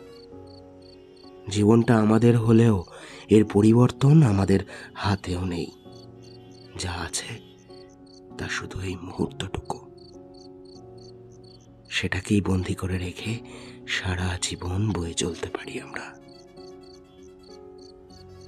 [1.49, 2.84] জীবনটা আমাদের হলেও
[3.29, 4.60] এর পরিবর্তন আমাদের
[4.93, 5.71] হাতেও নেই।
[6.79, 7.39] যা আছে,
[8.38, 9.82] তা শুধু এই মুহূর্তটুকু।
[12.03, 13.39] সেটাকেই বন্দি করে রেখে
[13.87, 16.19] সারা জীবন বয়ে চলতে পারি আমরা।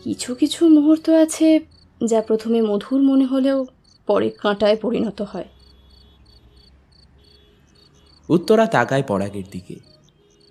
[0.03, 1.59] কিছু কিছু মুহূর্ত আছে
[2.05, 3.65] যা প্রথমে মধুর মনে হলেও
[4.07, 5.45] পরে কাঁটায় পরিণত হয়।
[8.29, 9.75] উত্তরা তাকায় পরাগের দিকে।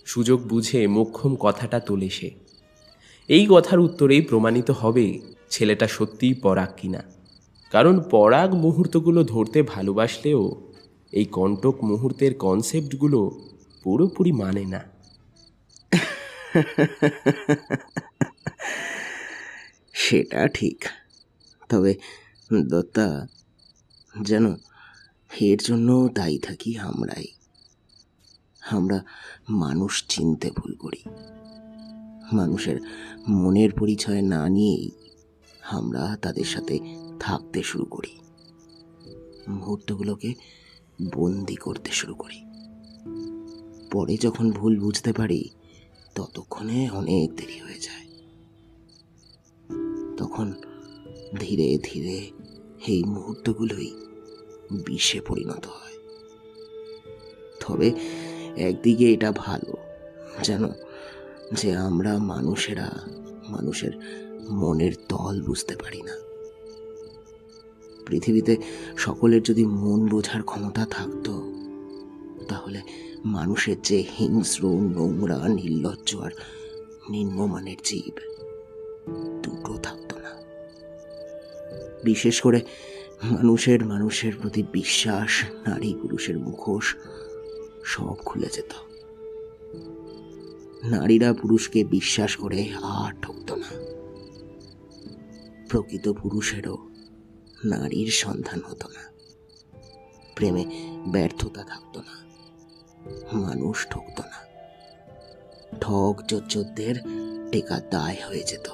[0.06, 2.30] সুযোগ বুঝে মোক্ষম কথাটা তোলে সে।
[3.28, 7.02] এই কথার উত্তরেই প্রমাণিত হবে ছেলেটা সত্যিই পরাগ কিনা।
[7.70, 10.73] কারণ পরাগ মুহূর্তগুলো ধরতে ভালোবাসলেও
[11.14, 13.48] এই কণ্টক মুহূর্তের কনসেপ্টগুলো
[13.82, 14.80] পুরোপুরি মানে না।
[19.92, 20.84] সেটা ঠিক।
[21.68, 21.94] তবে
[22.66, 23.26] দত্তা,
[24.22, 24.54] যেন
[25.40, 27.26] এর জন্য দায়ী থাকি আমরাই।
[28.70, 29.04] আমরা
[29.48, 31.02] মানুষ চিনতে ভুল করি।
[32.32, 32.80] মানুষের
[33.28, 34.90] মনের পরিচয় না নিয়েই
[35.62, 36.78] আমরা তাদের সাথে
[37.20, 38.18] থাকতে শুরু করি।
[39.48, 40.34] মুহূর্তগুলোকে
[41.02, 42.44] বন্দি করতে শুরু করি।
[43.92, 45.50] পরে যখন ভুল বুঝতে পারি,
[46.14, 48.06] ততক্ষণে অনেক দেরি হয়ে যায়।
[50.16, 50.52] তখন
[51.40, 52.30] ধীরে ধীরে
[52.86, 53.94] এই মুহূর্তগুলোই
[54.86, 55.96] বিষে পরিণত হয়।
[57.60, 57.92] তবে
[58.56, 59.76] একদিকে এটা ভালো
[60.42, 60.68] জানো
[61.52, 62.90] যে আমরা মানুষেরা,
[63.48, 63.92] মানুষের
[64.50, 66.33] মনের তল বুঝতে পারি না।
[68.06, 68.56] পৃথিবীতে
[68.96, 71.52] সকলের যদি মন বোঝার ক্ষমতা থাকতো,
[72.48, 72.82] তাহলে
[73.24, 76.30] মানুষের যে হিংস্র, নোংরা, নির্লজ্জ আর
[77.10, 78.18] নিম্নমানের জীব
[79.42, 80.30] দুটো থাকতো না।
[82.04, 82.60] বিশেষ করে
[83.24, 86.94] মানুষের মানুষের প্রতি বিশ্বাস, নারী পুরুষের মুখোশ
[87.84, 88.72] সব খুলে যেত।
[90.84, 93.94] নারীরা পুরুষকে বিশ্বাস করে আর ঠকত না।
[95.68, 96.93] প্রকৃত পুরুষেরও
[97.64, 99.12] নারীর সন্ধান হতো না।
[100.34, 100.64] প্রেমে
[101.06, 102.24] ব্যর্থতা থাকতো না।
[103.38, 104.44] মানুষ ঠকত না।
[105.80, 106.14] ঠক
[106.48, 106.94] চোদ্দের
[107.52, 108.68] টেকা দায় হয়ে যেত।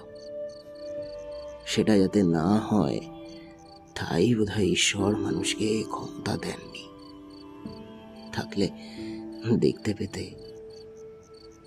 [1.66, 3.00] সেটা যাতে না হয়,
[3.94, 6.88] তাই বোধহয় ঈশ্বর মানুষকে ক্ষমতা দেননি।
[8.32, 8.68] থাকলে
[9.56, 10.30] দেখতে পেতে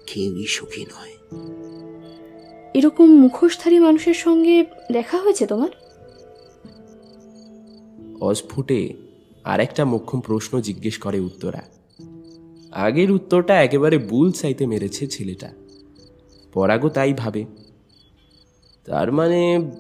[0.07, 1.17] কেউই সুখী নয়।
[2.73, 5.69] এরকম মুখোশধারী মানুষের সঙ্গে দেখা হয়েছে তোমার?
[8.23, 8.93] অস্ফুটে
[9.43, 11.61] আরেকটা মোক্ষম প্রশ্ন জিজ্ঞেস করে উত্তরা।
[12.71, 15.53] আগের উত্তরটা একেবারে বুল চাইতে মেরেছে ছেলেটা।
[16.53, 17.45] পরাগও তাই ভাবে।
[18.85, 19.71] তার মানে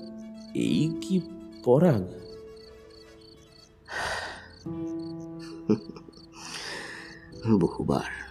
[0.53, 1.21] এই কি
[1.63, 2.07] পরাগ?
[7.59, 8.23] বহুবার।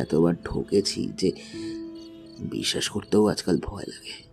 [0.00, 1.32] এতবার ঠকেছি যে
[2.40, 4.24] বিশ্বাস করতেও আজকাল ভয় লাগে।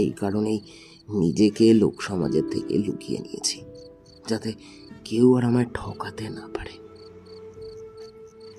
[0.00, 0.60] এই কারণেই
[1.08, 3.62] নিজেকে লোক সমাজের থেকে লুকিয়ে নিয়েছি,
[4.28, 4.52] যাতে
[5.04, 6.74] কেউ আর আমায় ঠকাতে না পারে।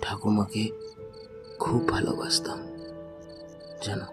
[0.02, 0.70] ঠাকুমাকে
[1.60, 2.60] খুব ভালোবাসতাম,
[3.86, 4.06] জানো?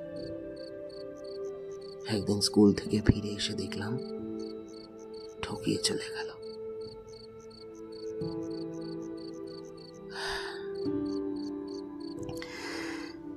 [2.07, 3.99] একদিন স্কুল থেকে ফিরে এসে দেখলাম,
[5.43, 6.31] ঠকিয়ে চলে গেল।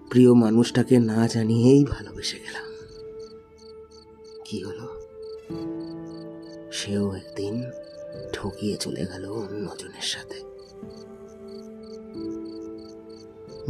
[0.10, 2.69] প্রিয় মানুষটাকে না জানিয়েই ভালোবেসে গেলাম।
[4.50, 5.02] কি হলো?
[6.72, 7.64] সেও একদিন
[8.34, 10.40] ঠকিয়ে চলে গেল অন্যজনের সাথে।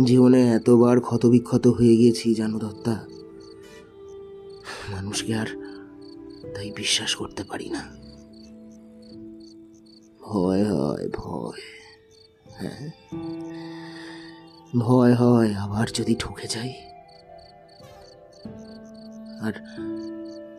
[0.04, 3.08] জীবনে এতবার ক্ষতবিক্ষত হয়ে গেছি জানো দত্তা
[4.92, 5.46] মানুষকে আর
[6.56, 7.96] তাই বিশ্বাস করতে পারি না।
[10.22, 11.62] ভয় হয়, ভয়।
[12.46, 12.90] হ্যাঁ?
[14.80, 16.74] ভয় হয়, আবার যদি ঠকে যাই।
[19.42, 19.54] আর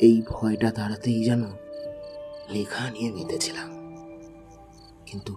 [0.01, 1.45] এই ভয়টা তাড়াতেই যেন
[2.53, 3.71] লেখা নিয়ে মেতেছিলাম
[5.07, 5.37] কিন্তু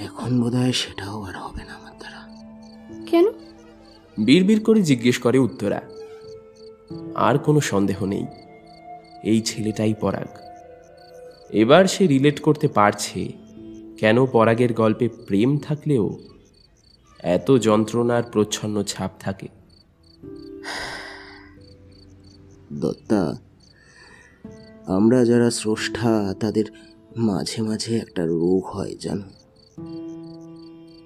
[0.00, 2.26] এখন বোধহয় সেটাও আর হবে না আমার দ্বারা।
[3.06, 3.24] কেন?
[4.18, 5.80] বিড়বিড় করে জিজ্ঞেস করে উত্তরা।
[7.14, 8.26] আর কোনো সন্দেহ নেই।
[9.24, 10.28] এই ছেলেটাই পরাগ।
[11.50, 13.32] এবার সে রিলেট করতে পারছে
[13.98, 16.18] কেন পরাগের গল্পে প্রেম থাকলেও
[17.18, 19.48] এত যন্ত্রণার প্রচ্ছন্ন ছাপ থাকে।
[22.80, 23.36] দত্তা।
[24.86, 26.64] আমরা যারা স্রষ্টা, তাদের
[27.16, 29.22] মাঝে মাঝে একটা রোগ হয়, জানো?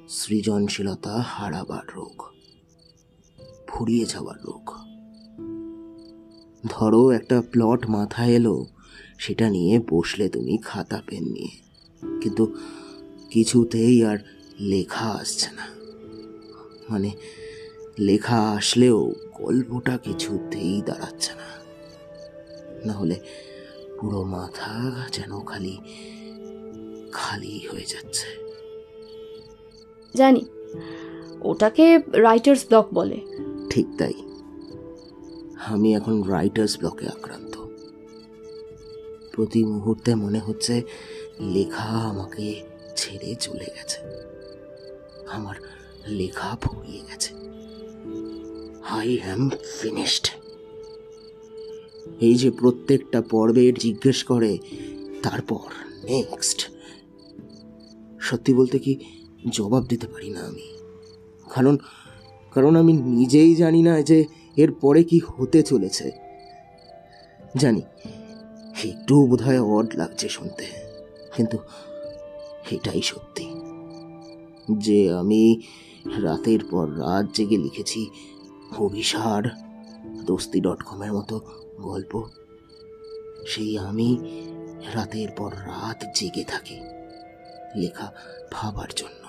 [0.08, 2.22] সৃজনশীলতা হারাবার রোগ,
[3.66, 4.72] ফুরিয়ে যাওয়ার রোগ।
[6.66, 8.66] ধরো, একটা প্লট মাথায় এলো,
[9.18, 11.68] সেটা নিয়ে বসলে তুমি খাতা, পেন নিয়ে।
[12.20, 12.54] কিন্তু
[13.30, 14.18] কিছুতেই আর
[14.60, 15.62] লেখা আসছে না।
[16.90, 17.10] মানে
[17.98, 21.47] লেখা আসলেও গল্পটা কিছুতেই দাঁড়াচ্ছে না।
[22.84, 23.20] না হলে
[24.00, 25.78] পুরো মাথা যেন খালি
[27.12, 28.26] খালি হয়ে যাচ্ছে।
[30.14, 30.44] জানি
[31.40, 33.20] ওটাকে রাইটার্স ব্লক বলে।
[33.70, 34.12] ঠিক তাই।
[35.66, 37.56] আমি এখন রাইটার্স ব্লকে আক্রান্ত।
[39.32, 40.82] প্রতি মুহূর্তে মনে হচ্ছে
[41.40, 42.62] লেখা আমাকে
[42.96, 43.98] ছেড়ে চলে গেছে।
[45.28, 45.54] আমার
[46.08, 47.34] লেখা ফুরিয়ে গেছে।
[48.90, 50.28] আই অ্যাম ফিনিশড
[52.20, 54.58] এই যে প্রত্যেকটা পর্বের জিজ্ঞেস করে,
[55.22, 55.66] তারপর
[56.04, 56.58] নেক্সট
[58.20, 58.92] সত্যি বলতে কি
[59.50, 60.66] জবাব দিতে পারি না আমি।
[61.54, 61.78] কারণ
[62.54, 64.24] কারণ আমি নিজেই জানি না যে
[64.56, 66.10] এর পরে কি হতে চলেছে।
[67.56, 67.82] জানি,
[68.84, 70.64] একটু বোধ হয় অড লাগছে শুনতে,
[71.36, 71.56] কিন্তু
[72.70, 73.46] এটাই সত্যি।
[74.78, 75.62] যে আমি
[76.22, 78.00] রাতের পর রাত জেগে লিখেছি
[78.78, 79.67] অভিসার
[80.28, 81.36] দোস্তি ডট কমের মতো
[81.80, 82.12] গল্প।
[83.46, 84.08] সেই আমি
[84.94, 86.76] রাতের পর রাত জেগে থাকি
[87.76, 88.12] লেখা
[88.52, 89.22] ভাবার জন্য।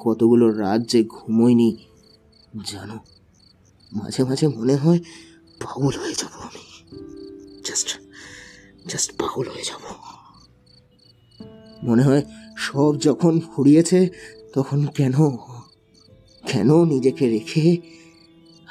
[0.00, 1.70] কতগুলো রাত যে ঘুমোয়নি
[2.70, 2.96] জানো
[3.92, 5.00] মাঝে মাঝে মনে হয়
[5.60, 6.64] পাগল হয়ে যাব আমি।
[7.64, 7.88] জাস্ট
[8.88, 9.82] জাস্ট পাগল হয়ে যাব।
[11.82, 12.22] মনে হয়
[12.56, 14.08] সব যখন ফুরিয়েছে,
[14.54, 15.14] তখন কেন
[16.48, 17.64] কেন নিজেকে রেখে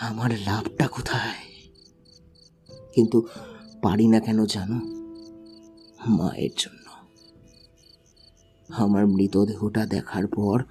[0.02, 1.66] আমার লাভটা কোথায়?
[2.94, 3.28] কিন্তু
[3.82, 4.76] পারি না কেন জানো?
[6.08, 6.92] মায়ের জন্য।
[8.74, 10.64] আমার মৃতদেহটা দেখার পর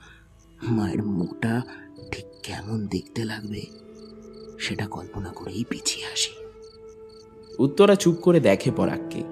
[0.62, 1.62] মায়ের মুখটা
[2.12, 3.66] ঠিক কেমন দেখতে লাগবে
[4.60, 6.32] সেটা কল্পনা করেই পিছিয়ে আসি।
[7.58, 9.24] উত্তরা চুপ করে দেখে পরাগকে।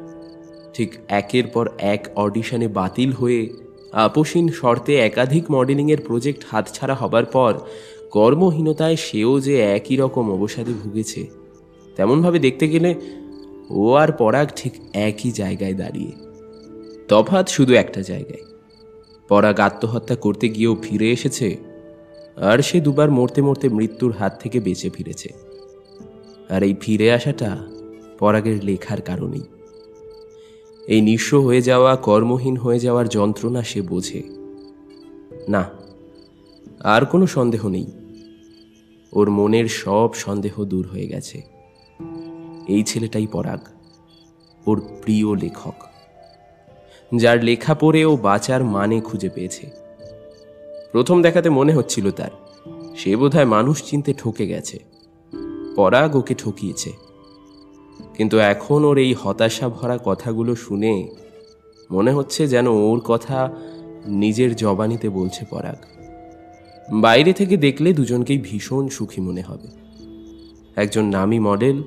[0.74, 3.52] ঠিক একের পর এক অডিশনে বাতিল হয়ে,
[3.92, 7.60] আপসীন শর্তে একাধিক মডেলিংয়ের প্রজেক্ট হাতছাড়া হবার পর
[8.10, 11.26] কর্মহীনতায় সেও যে একই রকম অবসাদে ভুগেছে,
[11.96, 12.94] তেমনভাবে দেখতে গেলে
[13.70, 16.12] ও আর পরাগ ঠিক একই জায়গায় দাঁড়িয়ে।
[17.08, 18.44] তফাৎ শুধু একটা জায়গায়।
[19.28, 21.56] পরাগ আত্মহত্যা করতে গিয়েও ফিরে এসেছে,
[22.36, 25.28] আর সে দুবার মরতে মরতে মৃত্যুর হাত থেকে বেঁচে ফিরেছে।
[26.48, 27.50] আর এই ফিরে আসাটা
[28.18, 29.46] পরাগের লেখার কারণেই।
[30.88, 34.22] এই নিঃস্ব হয়ে যাওয়া, কর্মহীন হয়ে যাওয়ার যন্ত্রণা সে বোঝে।
[35.48, 35.70] না,
[36.84, 37.86] আর কোনো সন্দেহ নেই।
[39.12, 41.42] ওর মনের সব সন্দেহ দূর হয়ে গেছে।
[42.68, 43.60] এই ছেলেটাই পরাগ,
[44.66, 45.74] ওর প্রিয় লেখক,
[47.16, 49.70] যার লেখা পড়ে ও বাঁচার মানে খুঁজে পেয়েছে।
[50.92, 52.30] প্রথম দেখাতে মনে হচ্ছিল তার,
[52.96, 54.78] সে বোধহয় মানুষ চিনতে ঠকে গেছে,
[55.76, 56.92] পরাগ ওকে ঠকিয়েছে।
[58.14, 61.08] কিন্তু এখন ওর এই হতাশা ভরা কথাগুলো শুনে
[61.90, 63.50] মনে হচ্ছে যেন ওর কথা
[64.06, 65.97] নিজের জবানিতে বলছে পরাগ।
[66.92, 69.68] বাইরে থেকে দেখলে দুজনকেই ভীষণ সুখী মনে হবে।
[70.76, 71.82] একজন নামী মডেল,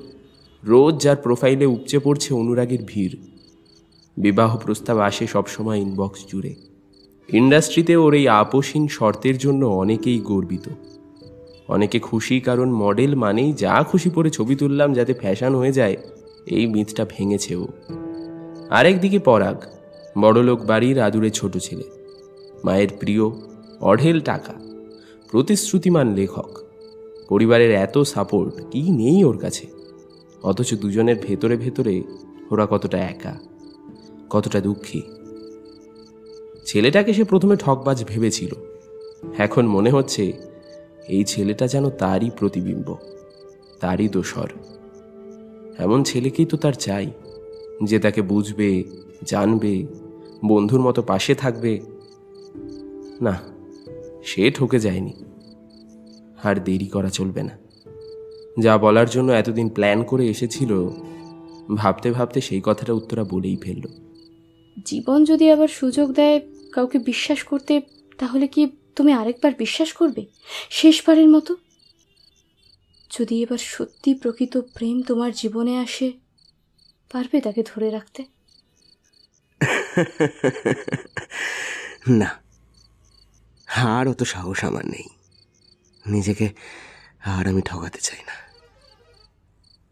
[0.64, 3.16] রোজ যার প্রোফাইলে উপচে পড়ছে অনুরাগের ভিড়।
[4.16, 6.54] বিবাহ প্রস্তাব আসে সবসময় ইনবক্স জুড়ে।
[7.32, 10.68] ইন্ডাস্ট্রিতে ওর এই আপসীন শর্তের জন্য অনেকেই গর্বিত।
[11.68, 15.96] অনেকে খুশি, কারণ মডেল মানেই যা খুশি পরে ছবি তুললাম যাতে ফ্যাশন হয়ে যায়,
[16.46, 17.66] এই মিথটা ভেঙেছে ও।
[18.70, 19.64] আরেকদিকে পরাগ,
[20.18, 21.84] বড়লোক বাড়ির আদুরে ছোট ছেলে।
[22.64, 23.22] মায়ের প্রিয়,
[23.80, 24.61] অঢেল টাকা।
[25.32, 26.58] প্রতিশ্রুতিমান লেখক।
[27.28, 29.66] পরিবারের এত সাপোর্ট কি নেই ওর কাছে?
[30.42, 32.02] অথচ দুজনের ভেতরে ভেতরে
[32.50, 33.38] ওরা কতটা একা,
[34.30, 35.02] কতটা দুঃখী।
[36.64, 38.54] ছেলেটাকে সে প্রথমে ঠকবাজ ভেবেছিল।
[39.38, 40.32] এখন মনে হচ্ছে
[41.08, 42.96] এই ছেলেটা যেন তারই প্রতিবিম্ব,
[43.80, 44.48] তারই দোসর।
[45.78, 47.10] এমন ছেলেকেই তো তার চাই,
[47.84, 48.84] যে তাকে বুঝবে,
[49.24, 49.86] জানবে,
[50.44, 51.80] বন্ধুর মতো পাশে থাকবে।
[53.20, 53.51] না
[54.24, 55.24] সে ঠকে যায়নি।
[56.42, 57.58] আর দেরি করা চলবে না।
[58.58, 60.88] যা বলার জন্য এতদিন প্ল্যান করে এসেছিল
[61.74, 63.82] ভাবতে ভাবতে সেই কথাটা উত্তরা বলেই ফেলল।
[64.86, 66.40] জীবন যদি আবার সুযোগ দেয়
[66.72, 67.80] কাউকে বিশ্বাস করতে
[68.18, 70.26] তাহলে কি তুমি আরেকবার বিশ্বাস করবে?
[70.70, 71.56] শেষবারের মতো?
[73.20, 76.12] যদি এবার সত্যি প্রকৃত প্রেম তোমার জীবনে আসে
[77.12, 78.24] পারবে তাকে ধরে রাখতে?
[82.08, 82.41] না
[83.76, 85.04] আর অত সাহস আমার নেই।
[86.06, 86.52] নিজেকে
[87.24, 88.32] আর আমি ঠকাতে চাই না।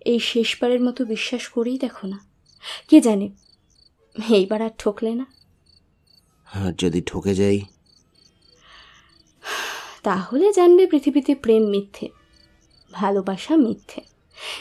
[0.01, 2.19] এই শেষবারের মতো বিশ্বাস করেই দেখো না।
[2.89, 3.31] কে জানে
[4.31, 5.27] এইবার আর ঠকলে না।
[6.53, 7.61] আর যদি ঠকে যাই?
[10.03, 12.09] তাহলে জানবে পৃথিবীতে প্রেম মিথ্যে
[12.93, 14.03] ভালোবাসা মিথ্যে।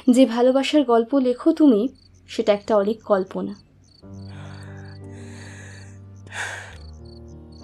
[0.09, 1.87] যে ভালোবাসার গল্প লেখো তুমি
[2.27, 3.55] সেটা একটা অনেক কল্পনা।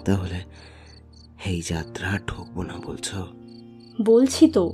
[0.04, 0.44] তাহলে
[1.44, 3.26] এই যাত্রা ঠকবো না বলছো?
[4.02, 4.72] বলছি তো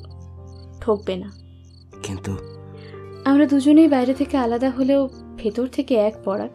[0.80, 1.32] ঠকবে না।
[2.02, 2.36] কিন্তু
[3.24, 6.50] আমরা দুজনেই বাইরে থেকে আলাদা হলেও ভেতর থেকে এক পরাগ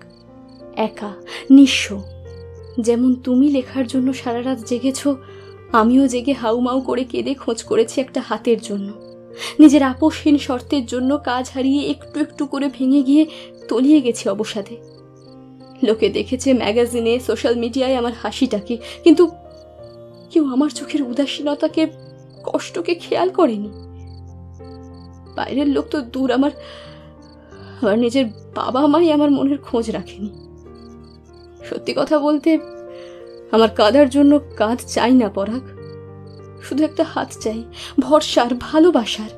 [0.75, 1.13] একা
[1.51, 2.03] নিঃস্ব।
[2.79, 5.07] যেমন তুমি লেখার জন্য সারা রাত জেগেছ
[5.71, 8.93] আমিও জেগে হাউমাউ করে কেঁদে খোঁজ করেছি একটা হাতের জন্য।
[9.59, 13.25] নিজের আপোষহীন শর্তের জন্য কাজ হারিয়ে একটু একটু করে ভেঙে গিয়ে
[13.67, 14.77] তলিয়ে গেছি অবসাদে।
[15.83, 19.27] লোকে দেখেছে ম্যাগাজিনে সোশ্যাল মিডিয়ায় আমার হাসিটাকে কিন্তু
[20.29, 21.87] কেউ আমার চোখের উদাসীনতাকে,
[22.43, 23.69] কষ্টকে খেয়াল করেনি।
[25.35, 26.51] বাইরের লোক তো দূর আমার
[27.81, 28.25] আমার নিজের
[28.55, 30.29] বাবা মাই আমার মনের খোঁজ রাখেনি।
[31.69, 32.57] সত্যি কথা বলতে,
[33.51, 35.61] আমার কাঁদার জন্য কাঁধ চাই না পরাগ।
[36.63, 37.63] শুধু একটা হাত চাই,
[37.99, 39.29] ভরসার, ভালোবাসার।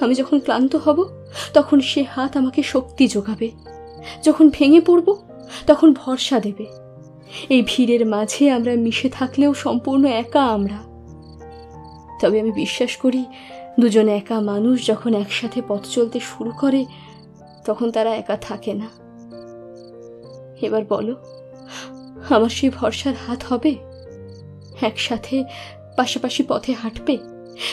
[0.00, 3.50] আমি যখন ক্লান্ত হব, তখন সে হাত আমাকে শক্তি যোগাবে।
[4.24, 5.16] যখন ভেঙে পড়ব,
[5.66, 6.81] তখন ভরসা দেবে।
[7.48, 10.78] এই ভিড়ের মাঝে আমরা মিশে থাকলেও সম্পূর্ণ একা আমরা।
[12.20, 13.24] তবে আমি বিশ্বাস করি,
[13.80, 16.86] দুজন একা মানুষ যখন একসাথে পথ চলতে শুরু করে,
[17.64, 18.88] তখন তারা একা থাকে না।
[20.62, 21.14] এবার বলো,
[22.30, 23.76] আমার সেই ভরসার হাত হবে?
[24.82, 25.44] একসাথে,
[25.96, 27.18] পাশাপাশি পথে হাঁটবে?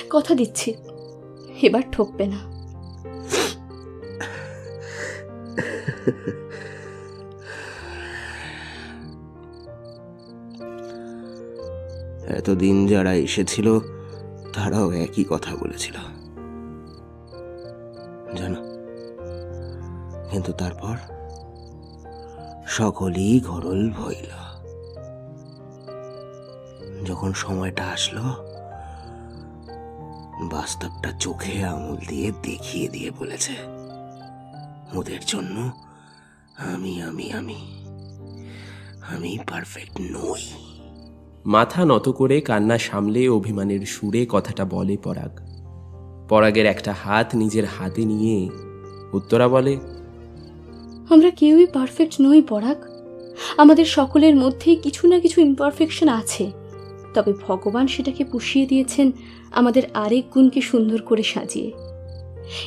[0.10, 0.74] কথা দিচ্ছি,
[1.62, 2.60] এবার ঠকবে না।
[12.38, 13.68] এতদিন যারা এসেছিল,
[14.54, 15.98] তারাও একই কথা বলেছিল।
[18.40, 18.60] জানো,
[20.32, 20.96] কিন্তু তারপর
[22.78, 24.32] সকলেই ঘরল ভইল
[27.08, 28.26] যখন সময়টা আসলো,
[30.54, 33.54] বাস্তবটা চোখে আঙুল দিয়ে দেখিয়ে দিয়ে বলেছে,
[34.98, 35.56] ওদের জন্য
[36.72, 37.60] আমি আমি আমি
[39.14, 40.44] আমি পারফেক্ট নই।
[41.46, 45.40] মাথা নত করে কান্না সামলে অভিমানের সুরে কথাটা বলে পরাগ।
[46.30, 48.50] পরাগের একটা হাত নিজের হাতে নিয়ে
[49.14, 49.76] উত্তরা বলে,
[51.10, 52.78] আমরা কেউই পারফেক্ট নই পরাগ।
[53.58, 56.52] আমাদের সকলের মধ্যেই কিছু না কিছু ইমপারফেকশন আছে।
[57.14, 59.12] তবে ভগবান সেটাকে পুষিয়ে দিয়েছেন
[59.52, 61.72] আমাদের আরেক গুণকে সুন্দর করে সাজিয়ে।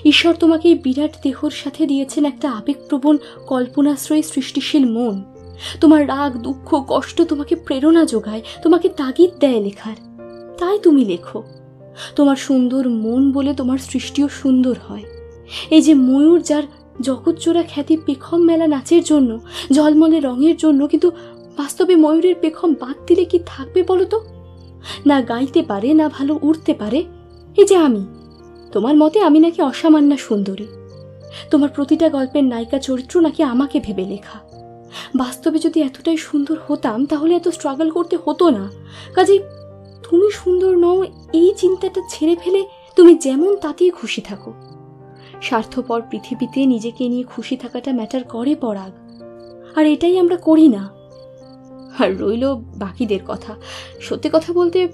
[0.04, 3.16] ঈশ্বর তোমাকে এই বিরাট দেহর সাথে দিয়েছেন একটা আবেগপ্রবণ
[3.46, 5.31] কল্পনাশ্রয়ী সৃষ্টিশীল মন।
[5.80, 9.96] তোমার রাগ, দুঃখ, কষ্ট তোমাকে প্রেরণা যোগায়, তোমাকে তাগিদ দেয় লেখার।
[10.58, 11.42] তাই তুমি লেখো।
[12.16, 15.02] তোমার সুন্দর মন বলে তোমার সৃষ্টিও সুন্দর হয়।
[15.70, 16.62] এই যে ময়ূর যার
[17.00, 19.38] জগৎজোড়া খ্যাতি পেখম মেলা নাচের জন্য,
[19.72, 21.10] ঝলমলে রঙের জন্য, কিন্তু
[21.58, 24.20] বাস্তবে ময়ূরের পেখম বাদ দিলে কি থাকবে বলো তো?
[25.06, 27.04] না গাইতে পারে, না ভালো উড়তে পারে।
[27.56, 28.04] এই যে আমি,
[28.72, 30.66] তোমার মতে আমি নাকি অসামান্য সুন্দরী।
[31.50, 34.51] তোমার প্রতিটা গল্পের নায়িকা চরিত্র নাকি আমাকে ভেবে লেখা।
[35.16, 38.70] বাস্তবে যদি এতটাই সুন্দর হতাম, তাহলে এত স্ট্রাগল করতে হতো না।
[39.14, 39.38] কাজেই
[40.10, 42.66] তুমি সুন্দর নও, এই চিন্তাটা ছেড়ে ফেলে
[42.96, 44.52] তুমি যেমন তাতেই খুশি থাকো।
[45.42, 48.92] স্বার্থপর পৃথিবীতে নিজেকে নিয়ে খুশি থাকাটা ম্যাটার করে পরাগ।
[49.78, 50.90] আর এটাই আমরা করি না।
[51.98, 53.56] আর রইল বাকিদের কথা।
[54.00, 54.88] সত্যি কথা বলতে,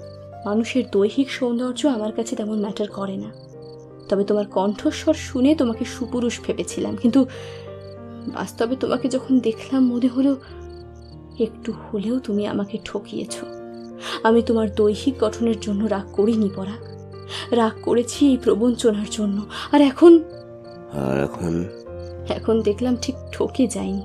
[0.45, 3.31] মানুষের দৈহিক সৌন্দর্য আমার কাছে তেমন ম্যাটার করে না।
[4.09, 7.25] তবে তোমার কণ্ঠস্বর শুনে তোমাকে সুপুরুষ ভেবেছিলাম, কিন্তু
[8.29, 10.35] বাস্তবে তোমাকে যখন দেখলাম মনে হলো
[11.39, 13.37] একটু হলেও তুমি আমাকে ঠকিয়েছ।
[14.23, 16.83] আমি তোমার দৈহিক গঠনের জন্য রাগ করিনি পরাগ।
[17.53, 20.23] রাগ করেছি এই প্রবঞ্চনার জন্য। আর এখন?
[20.93, 21.65] আর এখন?
[22.29, 24.01] এখন দেখলাম ঠিক ঠকে যায়নি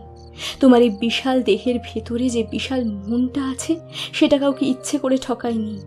[0.61, 3.77] তোমার এই বিশাল দেহের ভেতরে যে বিশাল মনটা আছে
[4.13, 5.81] সেটা কাউকে ইচ্ছে করে ঠকায়নি।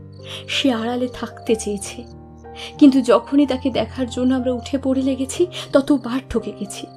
[0.48, 2.04] সে আড়ালে থাকতে চেয়েছে।
[2.78, 6.88] কিন্তু যখনই তাকে দেখার জন্য আমরা উঠে পড়ে লেগেছি ততবার ঠকে গেছি।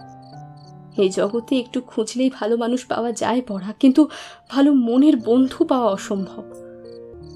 [1.01, 4.09] এই জগতে একটু খুঁজলেই ভালো মানুষ পাওয়া যায় পড়া কিন্তু
[4.51, 6.43] ভালো মনের বন্ধু পাওয়া অসম্ভব।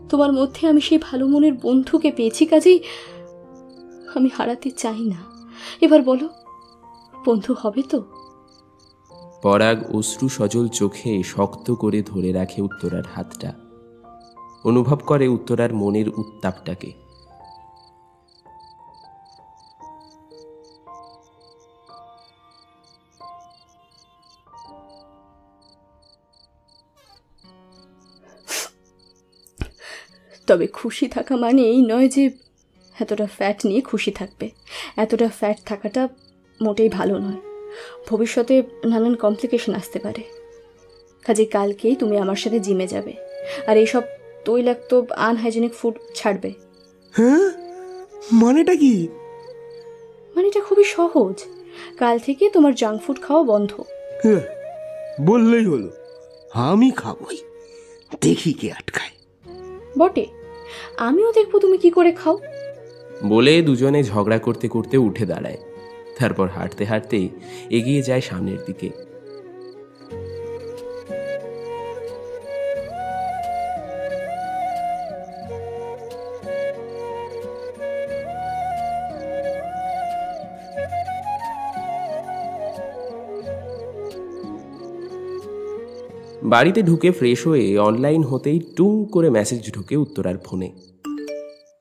[0.08, 2.80] তোমার মধ্যে আমি সেই ভালো মনের বন্ধুকে পেয়েছি কাজেই
[4.14, 5.48] আমি হারাতে চাই না।
[5.80, 6.28] এবার বলো,
[7.26, 8.04] বন্ধু হবে তো?
[9.42, 13.52] পরাগ অশ্রু সজল চোখে শক্ত করে ধরে রাখে উত্তরার হাতটা।
[14.64, 17.03] অনুভব করে উত্তরার মনের উত্তাপটাকে।
[30.46, 32.30] তবে খুশি থাকা মানে এই নয় যে
[33.00, 34.50] এতটা ফ্যাট নিয়ে খুশি থাকবে।
[34.96, 36.08] এতটা ফ্যাট থাকাটা
[36.62, 37.40] মোটেই ভালো নয়।
[38.08, 40.22] ভবিষ্যতে নানান কমপ্লিকেশন আসতে পারে।
[41.24, 43.12] কাজে কালকেই তুমি আমার সাথে জিমে যাবে।
[43.66, 44.02] আর এইসব
[44.44, 46.52] তৈলাক্ত আনহাইজেনিক ফুড ছাড়বে।
[47.12, 47.50] হ্যাঁ?
[48.32, 49.08] মানেটা কি?
[50.34, 51.44] মানে এটা খুবই সহজ।
[51.98, 53.72] কাল থেকে তোমার জাঙ্ক ফুড খাওয়া বন্ধ।
[54.22, 54.40] হ্যাঁ,
[55.20, 55.90] বললেই হলো।
[56.54, 57.36] আমি খাবই।
[58.20, 59.13] দেখি কে আটকায়।
[59.98, 60.26] বটে।
[60.96, 62.38] আমিও দেখব তুমি কি করে খাও।
[63.24, 65.58] বলে দুজনে ঝগড়া করতে করতে উঠে দাঁড়ায়।
[66.18, 67.28] তারপর হাঁটতে হাঁটতে
[67.70, 69.03] এগিয়ে যায় সামনের দিকে।
[86.54, 90.68] বাড়িতে ঢুকে ফ্রেশ হয়ে অনলাইন হতেই টুং করে মেসেজ ঢুকে উত্তরার ফোনে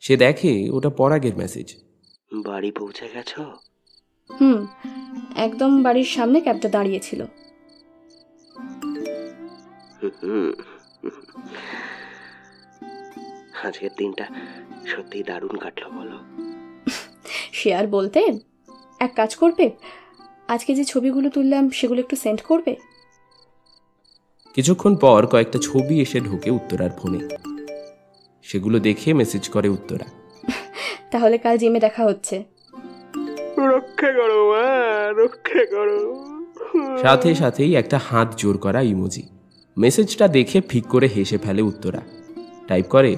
[0.03, 1.67] সে দেখে ওটা পরাগের মেসেজ
[2.45, 3.41] বাড়ি পৌঁছে গেছো?
[4.29, 4.59] হুম
[5.35, 7.21] একদম বাড়ির সামনে ক্যাবটা দাঁড়িয়েছিল।
[10.23, 10.51] হুম।
[13.63, 14.25] আজকের দিনটা
[14.85, 16.17] সত্যি দারুণ কাটলো বলো।
[17.51, 18.19] সে আর বলতে
[18.99, 19.65] এক কাজ করবে
[20.47, 22.73] আজকে যে ছবিগুলো তুললাম সেগুলো একটু সেন্ড করবে?
[24.55, 27.19] কিছুক্ষণ পর কয়েকটা ছবি এসে ঢোকে উত্তরার ফোনে।
[28.43, 30.05] সেগুলো দেখে মেসেজ করে উত্তরা।
[31.11, 32.43] তাহলে কাল জিমে দেখা হচ্ছে।
[33.57, 34.67] রক্ষা করো মা
[35.11, 36.15] রক্ষা করো।
[37.01, 39.23] সাথে সাথেই একটা হাত জোর করা ইমোজি।
[39.77, 42.01] মেসেজটা দেখে ফিক করে হেসে ফেলে উত্তরা।
[42.67, 43.15] টাইপ করে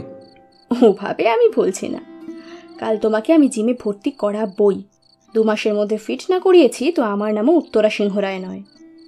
[0.84, 2.02] ওভাবে আমি বলছি না।
[2.80, 4.84] কাল তোমাকে আমি জিমে ভর্তি করা বই
[5.34, 8.64] দু মাসের মধ্যে ফিট না করিয়েছি তো আমার নামও উত্তরা সিংহ রায় নয়।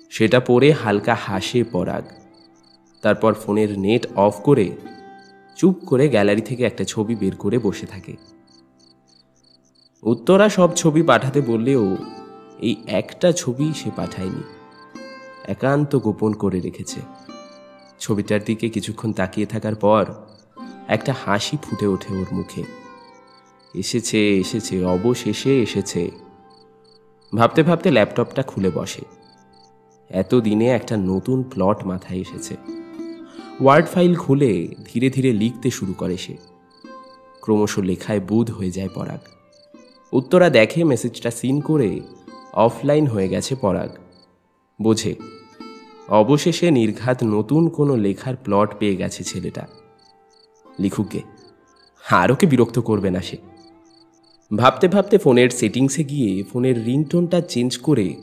[0.10, 2.04] সেটা পরে হালকা হাসে পরাগ।
[3.02, 4.72] তারপর ফোনের নেট অফ করে
[5.56, 8.16] চুপ করে গ্যালারি থেকে একটা ছবি বের করে বসে থাকে।
[10.04, 11.98] উত্তরা সব ছবি পাঠাতে বললেও
[12.60, 14.44] এই একটা ছবি সে পাঠায়নি।
[15.48, 17.02] একান্ত গোপন করে রেখেছে।
[18.00, 20.06] ছবিটার দিকে কিছুক্ষণ তাকিয়ে থাকার পর
[20.88, 22.64] একটা হাসি ফুটে ওঠে ওর মুখে।
[23.74, 26.12] এসেছে এসেছে, অবশেষে এসেছে।
[27.36, 29.17] ভাবতে ভাবতে ল্যাপটপটা খুলে বসে।
[30.10, 32.56] এতদিনে একটা নতুন প্লট মাথায় এসেছে।
[33.64, 36.38] ওয়ার্ড ফাইল খুলে ধীরে ধীরে লিখতে শুরু করে সে।
[37.42, 39.20] ক্রমশ লেখায় বুধ হয়ে যায় পরাগ।
[40.14, 42.02] উত্তরা দেখে মেসেজটা সিন করে
[42.54, 43.90] অফলাইন হয়ে গেছে পরাগ।
[44.82, 45.16] বোঝে,
[46.08, 49.68] অবশেষে নির্ঘাত নতুন কোনো লেখার প্লট পেয়ে গেছে ছেলেটা।
[50.80, 51.22] লিখুকে,
[52.04, 53.38] আর ওকে বিরক্ত করবে না সে।
[54.58, 58.16] ভাবতে ভাবতে ফোনের সেটিংসে গিয়ে ফোনের রিংটোনটা চেঞ্জ করে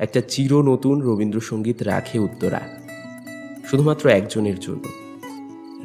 [0.00, 2.60] একটা চির নতুন রবীন্দ্রসঙ্গীত রাখে উত্তরা।
[3.70, 4.84] শুধুমাত্র একজনের জন্য।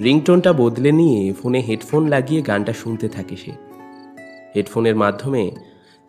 [0.03, 3.51] রিংটোনটা বদলে নিয়ে ফোনে হেডফোন লাগিয়ে গানটা শুনতে থাকে সে।
[4.55, 5.51] হেডফোনের মাধ্যমে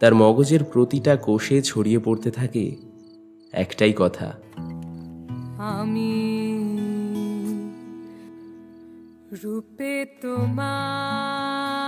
[0.01, 2.77] তার মগজের প্রতিটা কোষে ছড়িয়ে পড়তে থাকে
[3.53, 4.39] একটাই কথা।
[5.59, 6.13] আমি
[9.45, 11.86] রূপে তোমায়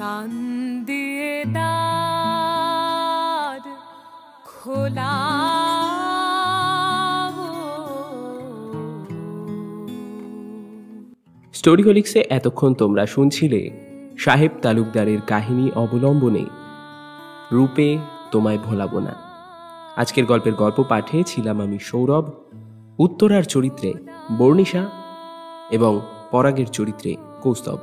[0.07, 0.33] গান
[0.85, 1.45] দিয়ে
[4.45, 5.15] খোলা
[11.55, 13.61] স্টোরি হোলিক্সে এতক্ষণ তোমরা শুনছিলে
[14.19, 16.45] সাহেব তালুকদারের কাহিনী অবলম্বনে,
[17.53, 17.89] রূপে
[18.33, 19.15] তোমায় ভোলাবো না।
[19.97, 22.25] আজকের গল্পের গল্প পাঠে ছিলাম আমি সৌরভ,
[22.99, 23.91] উত্তরার চরিত্রে
[24.39, 24.83] বর্ণিশা
[25.71, 25.93] এবং
[26.31, 27.11] পরাগের চরিত্রে
[27.43, 27.79] কৌস্তব।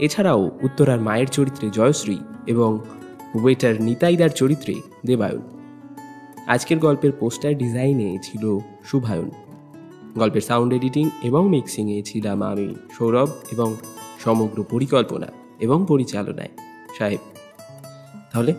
[0.00, 2.78] এছাড়াও উত্তরার মায়ের চরিত্রে জয়শ্রী এবং
[3.34, 4.74] ওয়েটার নিতাইদার চরিত্রে
[5.06, 5.40] দেবায়ন।
[6.46, 9.30] আজকের গল্পের পোস্টার ডিজাইনে ছিল শুভায়ন
[10.14, 13.74] গল্পের সাউন্ড এডিটিং এবং মিক্সিংয়ে ছিলাম আমি, সৌরভ এবং
[14.24, 15.26] সমগ্র পরিকল্পনা
[15.60, 16.48] এবং পরিচালনায়।
[16.98, 17.20] সাহেব,
[18.32, 18.54] তাহলে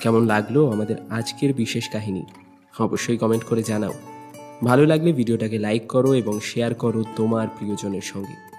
[0.00, 2.22] কেমন লাগল আমাদের আজকের বিশেষ কাহিনী?
[2.78, 3.92] অবশ্যই কমেন্ট করে জানাও।
[4.64, 8.49] ভালো লাগলে ভিডিওটাকে লাইক করো এবং শেয়ার করো তোমার প্রিয়জনের সঙ্গে।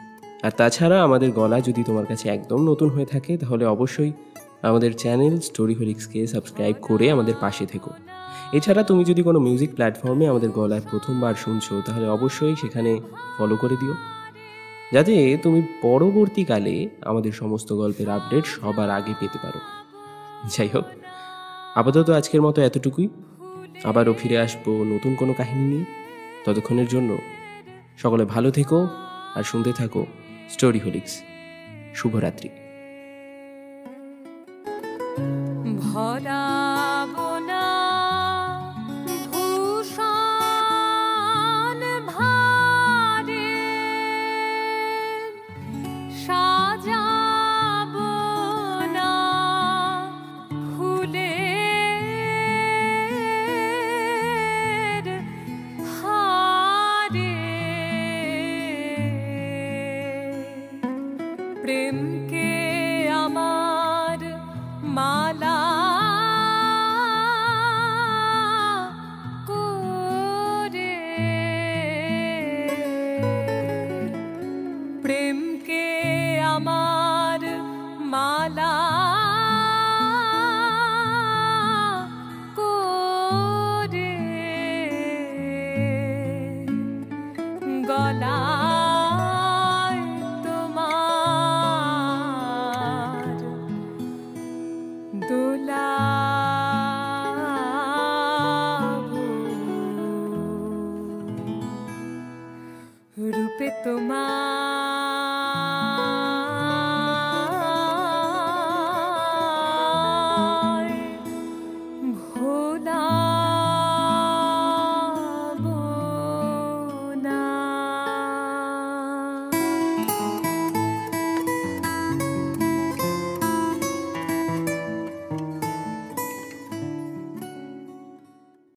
[0.44, 4.12] আর তাছাড়া আমাদের গলা যদি তোমার কাছে একদম নতুন হয়ে থাকে, তাহলে অবশ্যই
[4.62, 7.92] আমাদের চ্যানেল স্টোরি হোলিক্সকে সাবস্ক্রাইব করে আমাদের পাশে থেকো।
[8.54, 13.00] এছাড়া তুমি যদি কোনো মিউজিক প্ল্যাটফর্মে আমাদের গলায় প্রথমবার শুনছো, তাহলে অবশ্যই সেখানে
[13.38, 13.94] ফলো করে দিও।
[14.94, 19.60] যাতে তুমি পরবর্তীকালে আমাদের সমস্ত গল্পের আপডেট সবার আগে পেতে পারো।
[20.58, 20.86] যাই হোক,
[21.76, 23.10] আপাতত আজকের মতো এতটুকুই।
[23.84, 25.86] আবারও ফিরে আসব নতুন কোনো কাহিনী নিয়ে।
[26.46, 27.18] ততক্ষণের জন্য
[27.98, 28.88] সকলে ভালো থেকো
[29.36, 30.06] আর শুনতে থাকো।
[30.52, 31.14] স্টোরি হোলিক্স
[31.96, 32.50] শুভরাত্রি।
[35.82, 36.51] ভরাবো